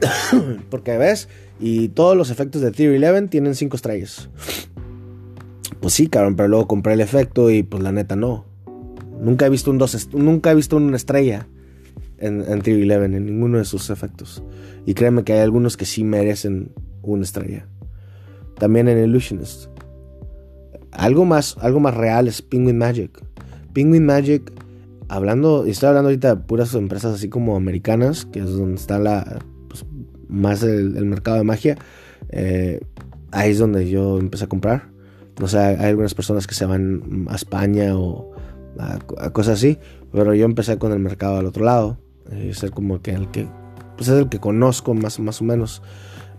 Porque 0.70 0.98
ves, 0.98 1.28
y 1.60 1.88
todos 1.88 2.16
los 2.16 2.30
efectos 2.30 2.62
de 2.62 2.70
Tier 2.70 2.92
11 2.92 3.28
tienen 3.28 3.54
5 3.54 3.76
estrellas. 3.76 4.28
Pues 5.80 5.94
sí, 5.94 6.08
cabrón, 6.08 6.36
pero 6.36 6.48
luego 6.48 6.66
compré 6.66 6.94
el 6.94 7.00
efecto 7.00 7.50
y 7.50 7.62
pues 7.62 7.82
la 7.82 7.92
neta 7.92 8.16
no. 8.16 8.44
Nunca 9.20 9.46
he 9.46 9.50
visto 9.50 9.70
un 9.70 9.78
dos, 9.78 10.08
nunca 10.12 10.52
he 10.52 10.54
visto 10.54 10.76
una 10.76 10.96
estrella 10.96 11.48
en, 12.18 12.62
Tier 12.62 12.80
11 12.80 13.16
en 13.16 13.26
ninguno 13.26 13.58
de 13.58 13.64
sus 13.64 13.90
efectos. 13.90 14.42
Y 14.86 14.94
créeme 14.94 15.24
que 15.24 15.34
hay 15.34 15.40
algunos 15.40 15.76
que 15.76 15.84
sí 15.84 16.04
merecen 16.04 16.72
una 17.02 17.22
estrella. 17.22 17.66
También 18.58 18.88
en 18.88 19.02
Illusionist. 19.02 19.66
Algo 20.90 21.24
más, 21.24 21.56
algo 21.60 21.80
más 21.80 21.94
real 21.94 22.28
es 22.28 22.42
Penguin 22.42 22.78
Magic. 22.78 23.22
Penguin 23.72 24.04
Magic, 24.06 24.52
hablando, 25.08 25.66
y 25.66 25.70
estoy 25.70 25.88
hablando 25.88 26.08
ahorita 26.08 26.34
de 26.34 26.42
puras 26.42 26.74
empresas 26.74 27.14
así 27.14 27.28
como 27.28 27.56
americanas, 27.56 28.26
que 28.26 28.40
es 28.40 28.50
donde 28.50 28.76
está 28.76 28.98
la, 28.98 29.38
pues, 29.68 29.84
más 30.28 30.62
el, 30.62 31.04
mercado 31.06 31.38
de 31.38 31.44
magia. 31.44 31.78
Eh, 32.30 32.80
ahí 33.32 33.50
es 33.50 33.58
donde 33.58 33.88
yo 33.88 34.18
empecé 34.18 34.44
a 34.44 34.48
comprar. 34.48 34.90
O 35.40 35.48
sea, 35.48 35.68
hay 35.68 35.86
algunas 35.86 36.14
personas 36.14 36.46
que 36.46 36.54
se 36.54 36.66
van 36.66 37.26
a 37.28 37.36
España 37.36 37.96
o 37.96 38.32
a, 38.78 39.30
cosas 39.30 39.54
así, 39.54 39.78
pero 40.12 40.34
yo 40.34 40.44
empecé 40.44 40.78
con 40.78 40.92
el 40.92 40.98
mercado 40.98 41.38
al 41.38 41.46
otro 41.46 41.64
lado. 41.64 41.98
Y 42.30 42.52
ser 42.52 42.72
como 42.72 43.00
que 43.00 43.12
el 43.12 43.30
que, 43.30 43.48
pues 43.96 44.08
es 44.08 44.18
el 44.18 44.28
que 44.28 44.38
conozco 44.38 44.94
más, 44.94 45.18
más 45.18 45.40
o 45.40 45.44
menos. 45.44 45.82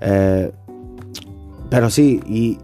Eh, 0.01 0.51
pero 1.69 1.89
sí, 1.89 2.19
y, 2.27 2.57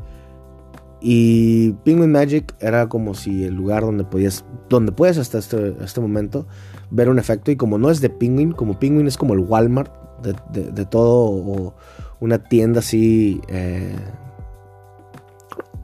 y 1.08 1.74
Penguin 1.84 2.12
Magic 2.12 2.56
era 2.60 2.90
como 2.90 3.14
si 3.14 3.44
el 3.44 3.54
lugar 3.54 3.84
donde 3.84 4.04
podías, 4.06 4.44
donde 4.70 4.92
puedes 4.92 5.20
hasta 5.20 5.38
este, 5.38 5.76
este 5.84 6.02
momento 6.02 6.48
ver 6.90 7.10
un 7.10 7.20
efecto. 7.20 7.52
Y 7.52 7.58
como 7.58 7.78
no 7.78 7.92
es 7.92 8.02
de 8.02 8.10
Penguin, 8.10 8.54
como 8.54 8.80
Penguin 8.80 9.06
es 9.06 9.16
como 9.16 9.36
el 9.36 9.42
Walmart 9.42 9.94
de, 10.24 10.86
todo, 10.86 11.26
o 11.30 11.76
una 12.20 12.40
tienda 12.40 12.80
así, 12.80 13.40
eh, 13.50 13.96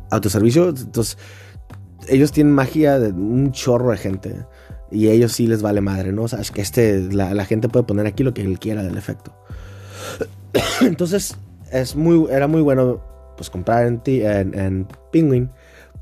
autoservicio. 0.10 0.70
Entonces, 0.70 1.20
ellos 2.08 2.32
tienen 2.32 2.52
magia 2.52 2.98
de 2.98 3.12
un 3.12 3.52
chorro 3.52 3.92
de 3.92 3.98
gente. 3.98 4.36
Y 4.90 5.06
a 5.06 5.12
ellos 5.12 5.34
sí 5.34 5.46
les 5.46 5.62
vale 5.62 5.82
madre, 5.82 6.12
¿no? 6.12 6.24
O 6.24 6.28
sea, 6.30 6.40
es 6.40 6.50
que 6.50 6.62
este, 6.62 7.14
la, 7.14 7.46
gente 7.46 7.70
puede 7.70 7.86
poner 7.86 8.08
aquí 8.08 8.24
lo 8.24 8.34
que 8.34 8.42
él 8.42 8.58
quiera 8.58 8.82
del 8.82 8.98
efecto. 8.98 9.32
Entonces, 10.82 11.38
es 11.72 11.96
muy, 11.96 12.26
era 12.32 12.48
muy 12.48 12.62
bueno 12.62 13.11
pues 13.42 13.50
comprar 13.50 13.88
en, 13.88 14.04
en, 14.06 14.54
en 14.54 14.88
Penguin. 15.12 15.50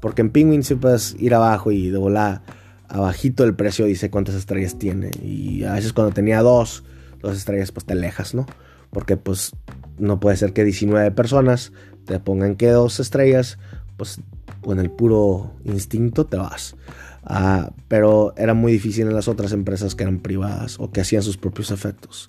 Porque 0.01 0.21
en 0.21 0.29
Penguin 0.29 0.61
sí 0.61 0.75
puedes 0.75 1.15
ir 1.19 1.33
abajo 1.33 1.71
y 1.71 1.89
de 1.89 1.97
volar 1.97 2.41
abajito 2.89 3.45
el 3.45 3.55
precio 3.55 3.85
dice 3.85 4.09
cuántas 4.09 4.35
estrellas 4.35 4.77
tiene. 4.77 5.11
Y 5.23 5.63
a 5.63 5.71
veces 5.71 5.93
cuando 5.93 6.13
tenía 6.13 6.41
dos, 6.41 6.83
dos 7.21 7.37
estrellas, 7.37 7.71
pues 7.71 7.85
te 7.85 7.93
alejas, 7.93 8.35
¿no? 8.35 8.45
Porque 8.89 9.15
pues 9.15 9.53
no 9.97 10.19
puede 10.19 10.35
ser 10.35 10.51
que 10.51 10.65
19 10.65 11.11
personas 11.11 11.71
te 12.03 12.19
pongan 12.19 12.57
que 12.57 12.71
dos 12.71 12.99
estrellas 12.99 13.57
pues 13.95 14.19
con 14.59 14.81
el 14.81 14.91
puro 14.91 15.53
instinto 15.63 16.25
te 16.25 16.35
vas. 16.35 16.75
Ah, 17.23 17.71
pero 17.87 18.33
era 18.35 18.53
muy 18.53 18.73
difícil 18.73 19.07
en 19.07 19.15
las 19.15 19.29
otras 19.29 19.53
empresas 19.53 19.95
que 19.95 20.03
eran 20.03 20.19
privadas 20.19 20.77
o 20.77 20.91
que 20.91 20.99
hacían 20.99 21.23
sus 21.23 21.37
propios 21.37 21.71
efectos. 21.71 22.27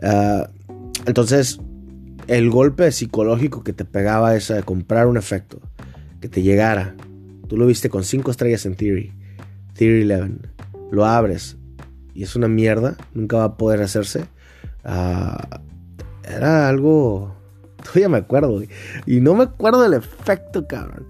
Ah, 0.00 0.48
entonces, 1.06 1.58
el 2.26 2.50
golpe 2.50 2.90
psicológico 2.92 3.62
que 3.62 3.72
te 3.72 3.84
pegaba 3.84 4.36
esa 4.36 4.54
de 4.54 4.62
comprar 4.62 5.06
un 5.06 5.16
efecto, 5.16 5.60
que 6.20 6.28
te 6.28 6.42
llegara, 6.42 6.94
tú 7.48 7.56
lo 7.56 7.66
viste 7.66 7.90
con 7.90 8.04
5 8.04 8.30
estrellas 8.30 8.66
en 8.66 8.74
Theory, 8.76 9.12
Theory 9.74 10.10
11, 10.10 10.48
lo 10.90 11.04
abres 11.04 11.56
y 12.14 12.22
es 12.22 12.36
una 12.36 12.48
mierda, 12.48 12.96
nunca 13.14 13.38
va 13.38 13.44
a 13.44 13.56
poder 13.56 13.82
hacerse. 13.82 14.26
Ah, 14.84 15.60
era 16.24 16.68
algo 16.68 17.40
Todavía 17.84 18.08
me 18.08 18.18
acuerdo, 18.18 18.62
Y 19.06 19.20
no 19.20 19.34
me 19.34 19.44
acuerdo 19.44 19.82
del 19.82 19.94
efecto, 19.94 20.66
cabrón. 20.66 21.06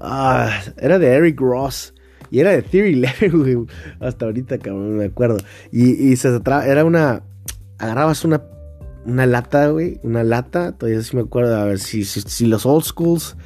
Ah, 0.00 0.50
era 0.78 0.98
de 0.98 1.08
Eric 1.08 1.40
Ross. 1.40 1.94
Y 2.30 2.40
era 2.40 2.50
de 2.50 2.62
Theory 2.62 2.94
Level, 2.94 3.30
güey. 3.56 3.66
Hasta 4.00 4.26
ahorita, 4.26 4.58
cabrón, 4.58 4.96
me 4.96 5.06
acuerdo. 5.06 5.38
Y, 5.70 6.16
se 6.16 6.30
trataba, 6.30 6.66
era 6.66 6.84
una. 6.84 7.22
Agarrabas 7.78 8.24
una, 8.24 8.42
una 9.04 9.26
lata, 9.26 9.68
güey. 9.68 10.00
Una 10.02 10.24
lata. 10.24 10.72
Todavía 10.72 11.02
sí 11.02 11.16
me 11.16 11.22
acuerdo. 11.22 11.56
A 11.56 11.64
ver 11.64 11.78
si, 11.78 12.04
si, 12.04 12.46
los 12.46 12.66
old 12.66 12.84
schools. 12.84 13.36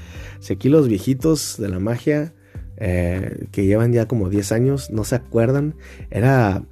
Si 0.40 0.52
aquí 0.52 0.68
los 0.68 0.88
viejitos 0.88 1.56
de 1.58 1.68
la 1.68 1.78
magia. 1.78 2.32
Eh, 2.78 3.46
que 3.52 3.64
llevan 3.64 3.92
ya 3.92 4.06
como 4.06 4.28
10 4.28 4.52
años. 4.52 4.90
No 4.90 5.04
se 5.04 5.16
acuerdan. 5.16 5.74
Era. 6.10 6.62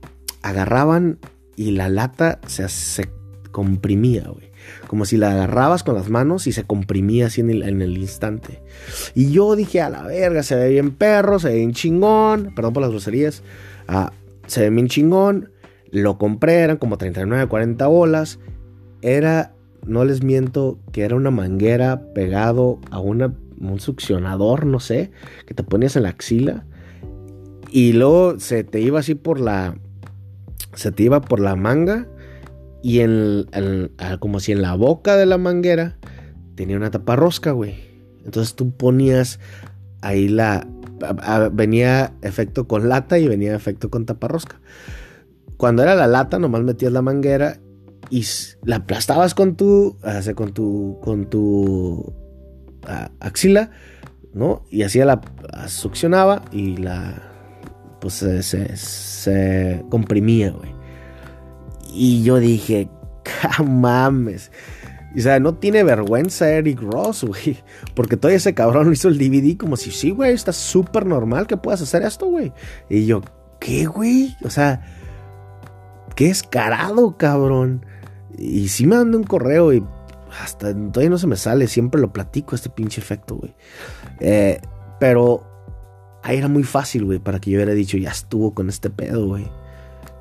Agarraban 0.42 1.18
y 1.56 1.70
la 1.70 1.88
lata 1.88 2.40
se, 2.46 2.68
se 2.68 3.08
comprimía, 3.50 4.28
güey 4.28 4.54
como 4.86 5.04
si 5.04 5.16
la 5.16 5.32
agarrabas 5.32 5.82
con 5.82 5.94
las 5.94 6.08
manos 6.08 6.46
y 6.46 6.52
se 6.52 6.64
comprimía 6.64 7.26
así 7.26 7.40
en 7.40 7.50
el, 7.50 7.98
instante. 7.98 8.62
Y 9.14 9.30
yo 9.32 9.56
dije, 9.56 9.80
a 9.80 9.90
la 9.90 10.02
verga, 10.02 10.42
se 10.42 10.56
ve 10.56 10.70
bien 10.70 10.92
perro, 10.92 11.38
se 11.38 11.48
ve 11.48 11.56
bien 11.56 11.72
chingón, 11.72 12.52
perdón 12.54 12.72
por 12.72 12.82
las 12.82 12.90
groserías, 12.90 13.42
ah, 13.88 14.12
se 14.46 14.62
ve 14.62 14.70
bien 14.70 14.88
chingón, 14.88 15.50
lo 15.90 16.18
compré, 16.18 16.60
eran 16.60 16.76
como 16.76 16.98
39, 16.98 17.46
40 17.46 17.86
bolas, 17.86 18.38
era, 19.04 19.54
no 19.87 20.04
les 20.04 20.23
miento, 20.23 20.78
que 20.90 21.02
era 21.02 21.14
una 21.14 21.30
manguera 21.30 22.02
pegado 22.14 22.80
a 22.90 23.00
un 23.00 23.34
succionador, 23.78 24.64
no 24.64 24.80
sé, 24.80 25.11
que 25.46 25.52
te 25.52 25.62
ponías 25.62 25.94
en 25.96 26.04
la 26.04 26.08
axila. 26.08 26.64
Y 27.70 27.92
luego 27.92 28.40
se 28.40 28.64
te 28.64 28.80
iba 28.80 29.00
así 29.00 29.14
por 29.14 29.38
la. 29.38 29.76
Se 30.75 30.90
te 30.90 31.02
iba 31.02 31.20
por 31.20 31.38
la 31.38 31.54
manga 31.54 32.08
y 32.82 33.00
en, 33.00 33.46
como 34.20 34.40
si 34.40 34.52
en 34.52 34.62
la 34.62 34.75
boca 34.75 35.16
de 35.16 35.26
la 35.26 35.38
manguera 35.38 35.99
tenía 36.54 36.76
una 36.76 36.90
tapa 36.90 37.14
rosca, 37.14 37.52
güey. 37.52 37.75
Entonces 38.25 38.54
tú 38.54 38.70
ponías 38.70 39.38
ahí 40.00 40.28
la... 40.28 40.66
venía 41.52 42.14
efecto 42.23 42.66
con 42.66 42.88
lata 42.88 43.18
y 43.18 43.28
venía 43.28 43.54
efecto 43.54 43.90
con 43.90 44.06
tapa 44.06 44.28
rosca. 44.28 44.61
Cuando 45.56 45.82
era 45.82 45.94
la 45.94 46.06
lata, 46.06 46.38
nomás 46.38 46.62
metías 46.62 46.92
la 46.92 47.02
manguera 47.02 47.58
y 48.14 48.25
la 48.62 48.76
aplastabas 48.76 49.35
con 49.35 49.56
tu... 49.56 49.99
con 50.37 50.54
tu... 50.54 51.00
con 51.02 51.28
tu 51.28 52.14
axila, 53.18 53.71
¿no? 54.33 54.64
Y 54.71 54.83
así 54.83 55.00
la 55.00 55.21
succionaba 55.66 56.44
y 56.52 56.76
la... 56.76 57.23
pues 58.00 58.14
se, 58.14 58.42
se 58.76 59.85
comprimía, 59.90 60.50
güey. 60.52 60.73
Y 61.92 62.23
yo 62.23 62.38
dije, 62.38 62.88
mames. 63.64 64.52
O 65.16 65.21
sea, 65.21 65.40
no 65.40 65.54
tiene 65.54 65.83
vergüenza 65.83 66.49
Eric 66.50 66.80
Ross, 66.83 67.25
güey. 67.26 67.59
Porque 67.97 68.16
todo 68.16 68.30
ese 68.30 68.54
cabrón 68.54 68.92
hizo 68.92 69.09
el 69.09 69.18
DVD 69.18 69.56
como 69.56 69.76
si, 69.76 69.90
sí, 69.90 70.11
güey, 70.11 70.35
está 70.35 70.52
súper 70.52 71.04
normal 71.04 71.49
que 71.49 71.56
puedas 71.56 71.83
hacer 71.83 72.02
esto, 72.02 72.26
güey. 72.26 72.52
Y 72.88 73.06
yo, 73.06 73.23
¿qué, 73.59 73.87
güey? 73.87 74.37
O 74.44 74.50
sea, 74.50 74.83
qué 76.14 76.30
escarado, 76.30 77.16
cabrón. 77.16 77.85
Y 78.38 78.68
sí 78.68 78.86
me 78.86 78.96
mandó 78.96 79.18
un 79.18 79.24
correo 79.24 79.72
y 79.72 79.84
hasta 80.40 80.74
todavía 80.74 81.10
no 81.10 81.18
se 81.18 81.26
me 81.26 81.36
sale. 81.36 81.68
Siempre 81.68 82.00
lo 82.00 82.12
platico, 82.12 82.54
este 82.54 82.70
pinche 82.70 83.00
efecto, 83.00 83.36
güey. 83.36 83.54
Eh, 84.20 84.60
pero 84.98 85.44
ahí 86.22 86.38
era 86.38 86.48
muy 86.48 86.64
fácil, 86.64 87.04
güey, 87.04 87.18
para 87.18 87.38
que 87.40 87.50
yo 87.50 87.58
hubiera 87.58 87.72
dicho, 87.72 87.96
ya 87.96 88.10
estuvo 88.10 88.54
con 88.54 88.68
este 88.68 88.90
pedo, 88.90 89.26
güey. 89.26 89.46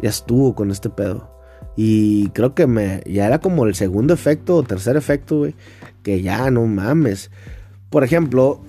Ya 0.02 0.10
estuvo 0.10 0.56
con 0.56 0.72
este 0.72 0.90
pedo. 0.90 1.32
Y 1.76 2.30
creo 2.30 2.54
que 2.54 2.68
me 2.68 3.02
ya 3.06 3.26
era 3.26 3.40
como 3.40 3.66
el 3.66 3.74
segundo 3.74 4.14
efecto 4.14 4.56
o 4.56 4.64
tercer 4.64 4.96
efecto, 4.96 5.40
güey. 5.40 5.56
Que 6.04 6.22
ya 6.22 6.52
no 6.52 6.66
mames. 6.68 7.32
Por 7.90 8.04
ejemplo, 8.04 8.62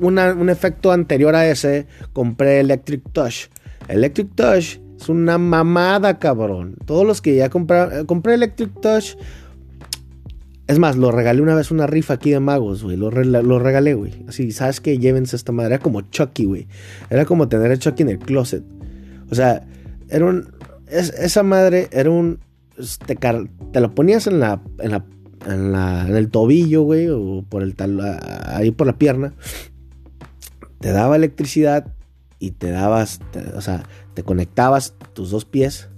un 0.00 0.50
efecto 0.50 0.90
anterior 0.90 1.34
a 1.34 1.46
ese, 1.46 1.86
compré 2.12 2.60
Electric 2.60 3.02
Touch. 3.12 3.48
Electric 3.88 4.34
Touch 4.34 4.78
es 5.02 5.08
una 5.08 5.38
mamada, 5.38 6.18
cabrón. 6.18 6.76
Todos 6.86 7.06
los 7.06 7.20
que 7.20 7.36
ya 7.36 7.46
eh, 7.46 7.50
compré 8.06 8.34
Electric 8.34 8.80
Touch. 8.80 9.16
Es 10.68 10.78
más, 10.78 10.96
lo 10.96 11.10
regalé 11.10 11.42
una 11.42 11.54
vez 11.54 11.70
una 11.70 11.86
rifa 11.86 12.14
aquí 12.14 12.30
de 12.30 12.40
magos, 12.40 12.82
güey. 12.84 12.96
Lo, 12.96 13.10
regalé, 13.10 13.94
güey. 13.94 14.24
Así, 14.28 14.52
¿sabes 14.52 14.80
qué? 14.80 14.98
Llévense 14.98 15.36
esta 15.36 15.52
madre. 15.52 15.74
Era 15.74 15.82
como 15.82 16.02
Chucky, 16.02 16.44
güey. 16.44 16.68
Era 17.10 17.24
como 17.24 17.48
tener 17.48 17.72
a 17.72 17.76
Chucky 17.76 18.02
en 18.04 18.08
el 18.10 18.18
closet. 18.18 18.62
O 19.30 19.34
sea, 19.34 19.66
era 20.08 20.24
un, 20.24 20.48
esa 20.88 21.42
madre 21.42 21.88
era 21.90 22.10
un. 22.10 22.38
Te, 23.06 23.16
te, 23.16 23.80
lo 23.80 23.94
ponías 23.94 24.26
en 24.26 24.40
la, 24.40 24.62
en 24.78 24.92
la, 24.92 25.04
en, 25.46 25.72
la, 25.72 26.06
en 26.08 26.16
el 26.16 26.30
tobillo, 26.30 26.82
güey, 26.82 27.08
o 27.08 27.44
por 27.48 27.62
el 27.62 27.74
tal, 27.74 28.00
ahí 28.46 28.70
por 28.70 28.86
la 28.86 28.98
pierna, 28.98 29.34
te 30.80 30.90
daba 30.90 31.16
electricidad 31.16 31.92
y 32.38 32.52
te 32.52 32.70
dabas, 32.70 33.20
o 33.54 33.60
sea, 33.60 33.84
te 34.14 34.22
conectabas 34.22 34.94
tus 35.12 35.30
dos 35.30 35.44
pies, 35.44 35.88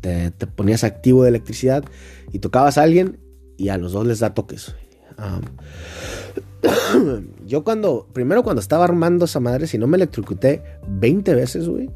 te, 0.00 0.30
te, 0.30 0.46
ponías 0.46 0.84
activo 0.84 1.22
de 1.22 1.30
electricidad 1.30 1.84
y 2.32 2.38
tocabas 2.38 2.78
a 2.78 2.82
alguien 2.82 3.18
y 3.56 3.70
a 3.70 3.78
los 3.78 3.92
dos 3.92 4.06
les 4.06 4.18
da 4.18 4.34
toques. 4.34 4.74
yo 7.46 7.64
cuando, 7.64 8.06
primero 8.12 8.42
cuando 8.42 8.60
estaba 8.60 8.84
armando 8.84 9.24
esa 9.24 9.40
madre, 9.40 9.66
si 9.66 9.78
no 9.78 9.86
me 9.86 9.96
electrocuté 9.96 10.62
20 10.88 11.34
veces, 11.34 11.68
güey 11.68 11.90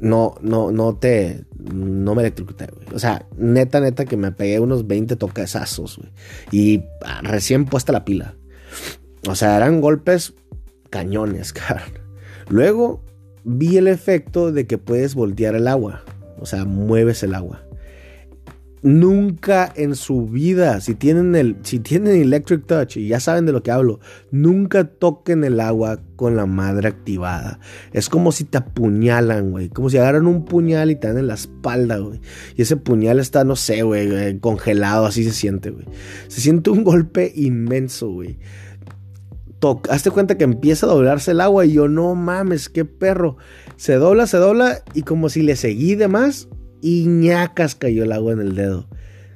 no, 0.00 0.36
no, 0.40 0.70
no 0.70 0.96
te, 0.96 1.44
no 1.58 2.14
me 2.14 2.22
electrocuté, 2.22 2.66
güey. 2.66 2.86
O 2.94 2.98
sea, 2.98 3.26
neta, 3.36 3.80
neta 3.80 4.04
que 4.04 4.16
me 4.16 4.32
pegué 4.32 4.60
unos 4.60 4.86
20 4.86 5.16
toquezazos, 5.16 5.98
güey. 5.98 6.12
Y 6.52 6.84
ah, 7.04 7.20
recién 7.22 7.64
puesta 7.64 7.92
la 7.92 8.04
pila. 8.04 8.34
O 9.28 9.34
sea, 9.34 9.56
eran 9.56 9.80
golpes 9.80 10.34
cañones, 10.90 11.52
cabrón. 11.52 11.92
Luego 12.48 13.02
vi 13.44 13.76
el 13.76 13.88
efecto 13.88 14.52
de 14.52 14.66
que 14.66 14.78
puedes 14.78 15.14
voltear 15.14 15.54
el 15.54 15.68
agua. 15.68 16.02
O 16.40 16.46
sea, 16.46 16.64
mueves 16.64 17.22
el 17.22 17.34
agua 17.34 17.62
nunca 18.82 19.72
en 19.74 19.94
su 19.94 20.26
vida, 20.26 20.80
si 20.80 20.94
tienen 20.94 21.34
el, 21.34 21.56
si 21.62 21.78
tienen 21.78 22.20
Electric 22.20 22.66
Touch 22.66 22.96
y 22.96 23.08
ya 23.08 23.20
saben 23.20 23.46
de 23.46 23.52
lo 23.52 23.62
que 23.62 23.70
hablo, 23.70 24.00
nunca 24.30 24.84
toquen 24.84 25.44
el 25.44 25.60
agua 25.60 26.00
con 26.16 26.36
la 26.36 26.46
madre 26.46 26.88
activada. 26.88 27.60
Es 27.92 28.08
como 28.08 28.32
si 28.32 28.44
te 28.44 28.58
apuñalan, 28.58 29.50
güey. 29.50 29.68
Como 29.68 29.90
si 29.90 29.98
agarran 29.98 30.26
un 30.26 30.44
puñal 30.44 30.90
y 30.90 30.96
te 30.96 31.08
dan 31.08 31.18
en 31.18 31.26
la 31.26 31.34
espalda, 31.34 31.98
güey. 31.98 32.20
Y 32.56 32.62
ese 32.62 32.76
puñal 32.76 33.18
está, 33.20 33.44
no 33.44 33.56
sé, 33.56 33.82
güey, 33.82 34.38
congelado, 34.40 35.06
así 35.06 35.24
se 35.24 35.32
siente, 35.32 35.70
güey. 35.70 35.86
Se 36.28 36.40
siente 36.40 36.70
un 36.70 36.84
golpe 36.84 37.32
inmenso, 37.34 38.10
güey. 38.10 38.38
Hazte 39.90 40.10
cuenta 40.10 40.38
que 40.38 40.44
empieza 40.44 40.86
a 40.86 40.90
doblarse 40.90 41.32
el 41.32 41.40
agua 41.40 41.66
y 41.66 41.72
yo, 41.72 41.88
no 41.88 42.14
mames, 42.14 42.68
qué 42.68 42.84
perro. 42.84 43.36
Se 43.76 43.94
dobla, 43.94 44.26
se 44.26 44.36
dobla 44.36 44.82
y 44.94 45.02
como 45.02 45.28
si 45.28 45.42
le 45.42 45.56
seguí 45.56 45.94
de 45.94 46.08
más, 46.08 46.48
y 46.80 47.06
ñacas 47.06 47.74
cayó 47.74 48.04
el 48.04 48.12
agua 48.12 48.32
en 48.32 48.40
el 48.40 48.54
dedo. 48.54 48.88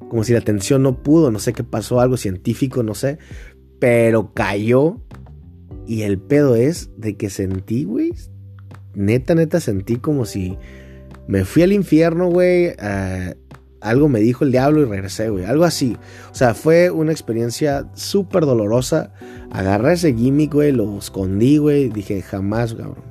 Como 0.09 0.25
si 0.25 0.33
la 0.33 0.41
tensión 0.41 0.83
no 0.83 1.03
pudo, 1.03 1.31
no 1.31 1.39
sé 1.39 1.53
qué 1.53 1.65
pasó, 1.65 2.01
algo 2.01 2.17
científico, 2.17 2.83
no 2.83 2.95
sé. 2.95 3.19
Pero 3.79 4.33
cayó. 4.35 5.01
Y 5.87 6.03
el 6.03 6.19
pedo 6.19 6.55
es 6.55 6.91
de 6.97 7.17
que 7.17 7.31
sentí, 7.31 7.85
güey. 7.85 8.13
Neta, 8.95 9.35
neta, 9.35 9.59
sentí 9.59 9.97
como 9.97 10.27
si 10.27 10.57
me 11.27 11.45
fui 11.45 11.63
al 11.63 11.73
infierno, 11.73 12.29
güey. 12.29 12.75
Algo 13.83 14.09
me 14.09 14.21
dijo 14.21 14.45
el 14.45 14.53
diablo 14.53 14.83
y 14.83 14.85
regresé, 14.85 15.29
güey. 15.29 15.45
Algo 15.45 15.65
así. 15.65 15.97
O 16.31 16.35
sea, 16.35 16.55
fue 16.55 16.91
una 16.91 17.13
experiencia 17.13 17.87
súper 17.95 18.47
dolorosa. 18.47 19.13
Agarré 19.51 19.95
ese 19.95 20.15
gimmick, 20.15 20.55
güey. 20.55 20.73
Lo 20.73 20.99
escondí, 20.99 21.59
güey. 21.59 21.89
Dije, 21.89 22.23
jamás, 22.23 22.75
cabrón. 22.75 23.05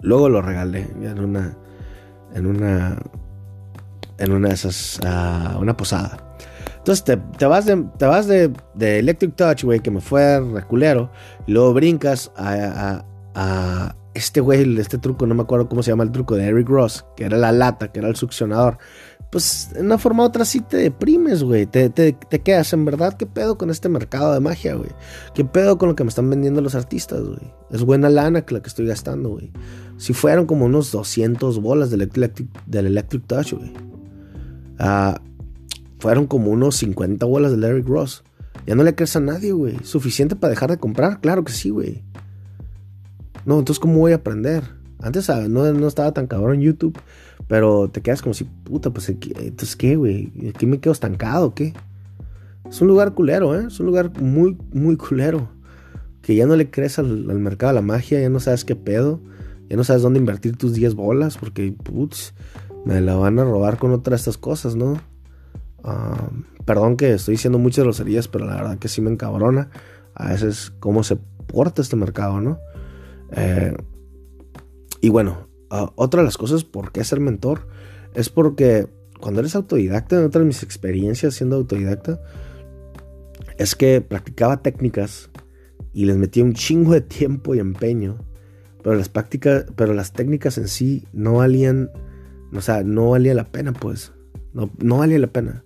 Luego 0.00 0.28
lo 0.28 0.42
regalé. 0.42 0.88
En 1.02 1.18
una 1.18 1.56
en 2.36 2.46
una, 2.46 2.98
en 4.18 4.32
una 4.32 4.48
de 4.48 4.54
esas, 4.54 5.00
uh, 5.02 5.58
una 5.58 5.76
posada. 5.76 6.18
Entonces 6.78 7.02
te, 7.04 7.46
vas, 7.46 7.66
de, 7.66 7.84
te 7.98 8.06
vas 8.06 8.28
de, 8.28 8.52
Electric 8.78 9.34
Touch, 9.34 9.64
güey, 9.64 9.80
que 9.80 9.90
me 9.90 10.00
fue 10.00 10.40
reculero, 10.40 11.10
luego 11.48 11.74
brincas 11.74 12.30
a, 12.36 13.04
a, 13.34 13.96
este 14.14 14.40
güey, 14.40 14.78
este 14.78 14.98
truco, 14.98 15.26
no 15.26 15.34
me 15.34 15.42
acuerdo 15.42 15.68
cómo 15.68 15.82
se 15.82 15.90
llama 15.90 16.04
el 16.04 16.12
truco 16.12 16.36
de 16.36 16.46
Eric 16.46 16.68
Ross, 16.68 17.04
que 17.16 17.24
era 17.24 17.36
la 17.36 17.52
lata, 17.52 17.88
que 17.88 17.98
era 17.98 18.08
el 18.08 18.16
succionador 18.16 18.78
pues 19.36 19.68
en 19.74 19.84
una 19.84 19.98
forma 19.98 20.22
u 20.22 20.26
otra 20.28 20.46
sí 20.46 20.62
te 20.62 20.78
deprimes, 20.78 21.42
güey. 21.42 21.66
Te, 21.66 21.90
te, 21.90 22.14
te, 22.14 22.40
quedas, 22.40 22.72
en 22.72 22.86
verdad, 22.86 23.18
¿qué 23.18 23.26
pedo 23.26 23.58
con 23.58 23.68
este 23.68 23.90
mercado 23.90 24.32
de 24.32 24.40
magia, 24.40 24.76
güey? 24.76 24.88
¿Qué 25.34 25.44
pedo 25.44 25.76
con 25.76 25.90
lo 25.90 25.94
que 25.94 26.04
me 26.04 26.08
están 26.08 26.30
vendiendo 26.30 26.62
los 26.62 26.74
artistas, 26.74 27.20
güey? 27.20 27.52
Es 27.70 27.82
buena 27.82 28.08
lana 28.08 28.46
que 28.46 28.54
la 28.54 28.62
que 28.62 28.68
estoy 28.68 28.86
gastando, 28.86 29.28
güey. 29.28 29.52
Si 29.98 30.14
fueron 30.14 30.46
como 30.46 30.64
unos 30.64 30.90
200 30.90 31.60
bolas 31.60 31.90
del 31.90 32.00
Electric, 32.00 32.48
del 32.64 32.86
electric 32.86 33.26
Touch, 33.26 33.52
güey. 33.52 33.74
Ah, 34.78 35.20
fueron 35.98 36.26
como 36.26 36.50
unos 36.50 36.76
50 36.76 37.26
bolas 37.26 37.50
del 37.50 37.62
Eric 37.62 37.86
Ross. 37.86 38.24
Ya 38.66 38.74
no 38.74 38.84
le 38.84 38.94
crees 38.94 39.16
a 39.16 39.20
nadie, 39.20 39.52
güey. 39.52 39.76
¿Suficiente 39.82 40.34
para 40.34 40.52
dejar 40.52 40.70
de 40.70 40.78
comprar? 40.78 41.20
Claro 41.20 41.44
que 41.44 41.52
sí, 41.52 41.68
güey. 41.68 42.04
No, 43.44 43.58
entonces, 43.58 43.80
¿cómo 43.80 43.98
voy 43.98 44.12
a 44.12 44.16
aprender? 44.16 44.75
Antes 45.06 45.28
no, 45.28 45.72
no 45.72 45.86
estaba 45.86 46.12
tan 46.12 46.26
cabrón 46.26 46.60
YouTube. 46.60 46.98
Pero 47.48 47.88
te 47.88 48.00
quedas 48.00 48.22
como 48.22 48.34
si, 48.34 48.44
puta, 48.44 48.90
pues, 48.90 49.08
entonces, 49.08 49.76
¿qué, 49.76 49.96
güey? 49.96 50.32
¿Aquí 50.52 50.66
me 50.66 50.80
quedo 50.80 50.92
estancado 50.92 51.54
qué? 51.54 51.74
Es 52.68 52.80
un 52.80 52.88
lugar 52.88 53.14
culero, 53.14 53.58
¿eh? 53.58 53.66
Es 53.68 53.78
un 53.78 53.86
lugar 53.86 54.20
muy, 54.20 54.56
muy 54.72 54.96
culero. 54.96 55.48
Que 56.22 56.34
ya 56.34 56.46
no 56.46 56.56
le 56.56 56.70
crees 56.70 56.98
al, 56.98 57.08
mercado 57.38 57.72
de 57.72 57.76
la 57.76 57.86
magia, 57.86 58.20
ya 58.20 58.28
no 58.28 58.40
sabes 58.40 58.64
qué 58.64 58.74
pedo. 58.74 59.20
Ya 59.68 59.76
no 59.76 59.84
sabes 59.84 60.02
dónde 60.02 60.18
invertir 60.18 60.56
tus 60.56 60.74
10 60.74 60.94
bolas, 60.94 61.38
porque, 61.38 61.72
putz, 61.72 62.32
me 62.84 63.00
la 63.00 63.14
van 63.14 63.38
a 63.38 63.44
robar 63.44 63.78
con 63.78 63.92
otra 63.92 64.12
de 64.12 64.16
estas 64.16 64.38
cosas, 64.38 64.74
¿no? 64.74 65.00
Ah, 65.84 66.30
perdón 66.64 66.96
que 66.96 67.14
estoy 67.14 67.34
diciendo 67.34 67.60
muchas 67.60 67.84
groserías, 67.84 68.26
pero 68.26 68.46
la 68.46 68.56
verdad 68.56 68.78
que 68.78 68.88
sí 68.88 69.00
me 69.00 69.10
encabrona. 69.10 69.70
A 70.14 70.30
veces 70.30 70.72
cómo 70.80 71.04
se 71.04 71.16
porta 71.46 71.80
este 71.80 71.94
mercado, 71.94 72.40
¿no? 72.40 72.58
Eh, 73.32 73.76
y 75.00 75.08
bueno, 75.08 75.48
Ah, 75.70 75.92
otra 75.96 76.20
de 76.20 76.26
las 76.26 76.36
cosas 76.36 76.64
por 76.64 76.92
qué 76.92 77.02
ser 77.02 77.18
mentor 77.20 77.66
es 78.14 78.28
porque 78.28 78.86
cuando 79.20 79.40
eres 79.40 79.56
autodidacta, 79.56 80.16
en 80.16 80.24
otra 80.24 80.40
de 80.40 80.46
mis 80.46 80.62
experiencias 80.62 81.34
siendo 81.34 81.56
autodidacta, 81.56 82.20
es 83.58 83.74
que 83.74 84.00
practicaba 84.00 84.62
técnicas 84.62 85.30
y 85.92 86.04
les 86.04 86.16
metía 86.16 86.44
un 86.44 86.54
chingo 86.54 86.92
de 86.92 87.00
tiempo 87.00 87.54
y 87.54 87.58
empeño, 87.58 88.18
pero 88.82 88.94
las 88.94 89.08
prácticas, 89.08 89.66
pero 89.74 89.94
las 89.94 90.12
técnicas 90.12 90.58
en 90.58 90.68
sí 90.68 91.04
no 91.12 91.34
valían, 91.34 91.90
o 92.52 92.60
sea, 92.60 92.84
no 92.84 93.10
valía 93.10 93.34
la 93.34 93.50
pena, 93.50 93.72
pues, 93.72 94.12
no, 94.52 94.70
no 94.78 94.98
valía 94.98 95.18
la 95.18 95.26
pena. 95.28 95.64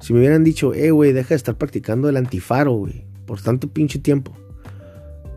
Si 0.00 0.12
me 0.12 0.20
hubieran 0.20 0.44
dicho, 0.44 0.72
eh, 0.72 0.90
güey, 0.90 1.12
deja 1.12 1.30
de 1.30 1.36
estar 1.36 1.58
practicando 1.58 2.08
el 2.08 2.16
antifaro, 2.16 2.72
güey, 2.72 3.04
por 3.26 3.40
tanto 3.40 3.68
pinche 3.68 3.98
tiempo. 3.98 4.36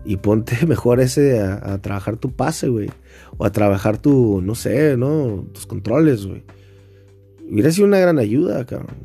Y 0.10 0.18
ponte 0.18 0.66
mejor 0.66 1.00
ese 1.02 1.40
a, 1.40 1.78
trabajar 1.84 2.18
tu 2.18 2.32
pase, 2.32 2.68
güey. 2.68 2.90
O 3.38 3.46
a 3.46 3.52
trabajar 3.52 4.00
tu, 4.00 4.42
no 4.42 4.56
sé, 4.56 4.98
¿no? 4.98 5.46
Tus 5.54 5.68
controles, 5.68 6.26
güey. 6.26 6.44
Hubiera 7.48 7.70
sido 7.72 7.86
una 7.86 8.00
gran 8.00 8.18
ayuda, 8.18 8.66
cabrón. 8.66 8.98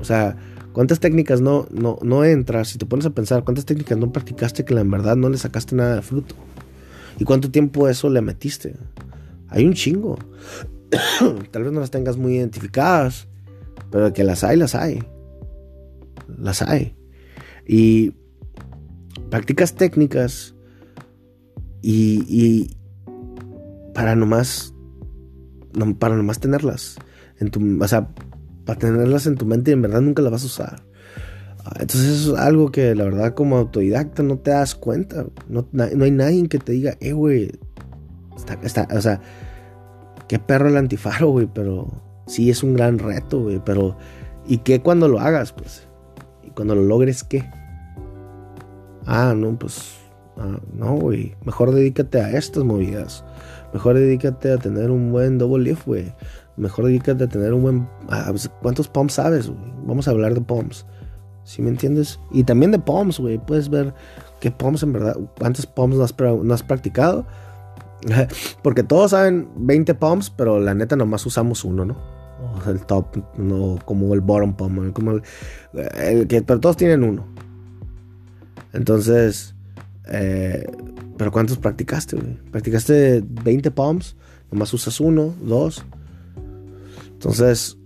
O 0.00 0.02
sea, 0.02 0.36
¿cuántas 0.72 0.98
técnicas 0.98 1.40
no, 1.40 1.68
no, 1.70 2.00
no 2.02 2.24
entras? 2.24 2.70
Si 2.70 2.78
te 2.78 2.86
pones 2.86 3.06
a 3.06 3.10
pensar, 3.10 3.44
¿cuántas 3.44 3.66
técnicas 3.66 3.96
no 3.98 4.10
practicaste 4.10 4.64
que 4.64 4.74
en 4.74 4.90
verdad 4.90 5.14
no 5.14 5.28
le 5.28 5.38
sacaste 5.38 5.76
nada 5.76 5.94
de 5.94 6.02
fruto? 6.02 6.34
¿Y 7.20 7.24
cuánto 7.24 7.52
tiempo 7.52 7.88
eso 7.88 8.10
le 8.10 8.20
metiste? 8.20 8.74
Hay 9.50 9.64
un 9.64 9.74
chingo. 9.74 10.18
Tal 11.52 11.62
vez 11.62 11.70
no 11.70 11.78
las 11.78 11.92
tengas 11.92 12.16
muy 12.16 12.34
identificadas, 12.34 13.28
pero 13.92 14.12
que 14.12 14.24
las 14.24 14.42
hay, 14.42 14.56
las 14.56 14.74
hay. 14.74 15.04
Las 16.36 16.62
hay. 16.62 16.96
Y 17.64 18.14
practicas 19.30 19.74
técnicas 19.74 20.54
y, 21.82 22.76
para 23.94 24.14
nomás 24.14 24.74
para 25.98 26.16
nomás 26.16 26.40
tenerlas 26.40 26.96
en 27.40 27.50
tu 27.50 27.60
o 27.82 27.88
sea 27.88 28.08
para 28.64 28.78
tenerlas 28.78 29.26
en 29.26 29.36
tu 29.36 29.46
mente 29.46 29.70
y 29.70 29.74
en 29.74 29.82
verdad 29.82 30.00
nunca 30.00 30.22
las 30.22 30.32
vas 30.32 30.42
a 30.42 30.46
usar. 30.46 30.82
Ah, 31.64 31.76
entonces 31.80 32.20
eso 32.20 32.34
es 32.34 32.40
algo 32.40 32.70
que 32.70 32.94
la 32.94 33.04
verdad 33.04 33.34
como 33.34 33.56
autodidacta 33.56 34.22
no 34.22 34.38
te 34.38 34.52
das 34.52 34.74
cuenta 34.74 35.26
no, 35.48 35.68
hay 35.80 36.10
nadie 36.10 36.48
que 36.48 36.58
te 36.58 36.72
diga 36.72 36.96
eh 37.00 37.12
güey 37.12 37.52
está, 38.62 38.88
o 38.94 39.00
sea 39.00 39.20
qué 40.28 40.38
perro 40.38 40.68
el 40.68 40.76
antifaro 40.76 41.28
güey 41.30 41.48
pero 41.52 41.88
sí 42.26 42.48
es 42.50 42.62
un 42.62 42.74
gran 42.74 42.98
reto 42.98 43.42
güey 43.42 43.60
pero 43.64 43.98
y 44.46 44.58
qué 44.58 44.80
cuando 44.80 45.08
lo 45.08 45.20
hagas 45.20 45.52
pues 45.52 45.88
y 46.42 46.50
cuando 46.50 46.74
lo 46.74 46.82
logres 46.84 47.24
qué 47.24 47.44
Ah, 49.08 49.32
no, 49.34 49.58
pues. 49.58 49.96
Ah, 50.36 50.60
no, 50.74 50.96
güey. 50.96 51.34
Mejor 51.44 51.72
dedícate 51.72 52.20
a 52.20 52.30
estas 52.32 52.62
movidas. 52.62 53.24
Mejor 53.72 53.94
dedícate 53.94 54.52
a 54.52 54.58
tener 54.58 54.90
un 54.90 55.10
buen 55.10 55.38
double 55.38 55.64
lift, 55.64 55.86
güey. 55.86 56.12
Mejor 56.58 56.84
dedícate 56.84 57.24
a 57.24 57.28
tener 57.28 57.54
un 57.54 57.62
buen. 57.62 57.88
¿Cuántos 58.60 58.86
pumps 58.88 59.14
sabes, 59.14 59.48
güey? 59.48 59.72
Vamos 59.86 60.06
a 60.06 60.10
hablar 60.10 60.34
de 60.34 60.42
pumps. 60.42 60.84
¿Sí 61.44 61.62
me 61.62 61.70
entiendes? 61.70 62.20
Y 62.30 62.44
también 62.44 62.70
de 62.70 62.78
pumps, 62.78 63.18
güey. 63.18 63.38
Puedes 63.38 63.70
ver 63.70 63.94
qué 64.40 64.50
pumps 64.50 64.82
en 64.82 64.92
verdad. 64.92 65.16
¿Cuántos 65.38 65.66
pumps 65.66 65.96
no 65.96 66.04
has, 66.04 66.14
no 66.44 66.52
has 66.54 66.62
practicado? 66.62 67.26
Porque 68.62 68.82
todos 68.82 69.12
saben 69.12 69.48
20 69.56 69.94
pumps, 69.94 70.28
pero 70.28 70.60
la 70.60 70.74
neta 70.74 70.96
nomás 70.96 71.24
usamos 71.24 71.64
uno, 71.64 71.86
¿no? 71.86 72.18
el 72.68 72.86
top, 72.86 73.16
no 73.36 73.78
como 73.84 74.14
el 74.14 74.20
bottom 74.20 74.54
pump, 74.54 74.92
como 74.92 75.12
el, 75.12 76.26
que, 76.28 76.42
pero 76.42 76.60
todos 76.60 76.76
tienen 76.76 77.02
uno. 77.02 77.26
Entonces, 78.78 79.56
eh, 80.06 80.64
¿pero 81.16 81.32
cuántos 81.32 81.58
practicaste, 81.58 82.14
güey? 82.14 82.36
¿Practicaste 82.52 83.24
20 83.26 83.72
palms? 83.72 84.16
Nomás 84.52 84.72
usas 84.72 85.00
uno, 85.00 85.34
dos. 85.42 85.84
Entonces, 87.10 87.76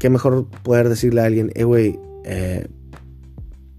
qué 0.00 0.10
mejor 0.10 0.48
poder 0.64 0.88
decirle 0.88 1.20
a 1.20 1.26
alguien, 1.26 1.52
eh, 1.54 1.62
güey, 1.62 2.00
eh, 2.24 2.66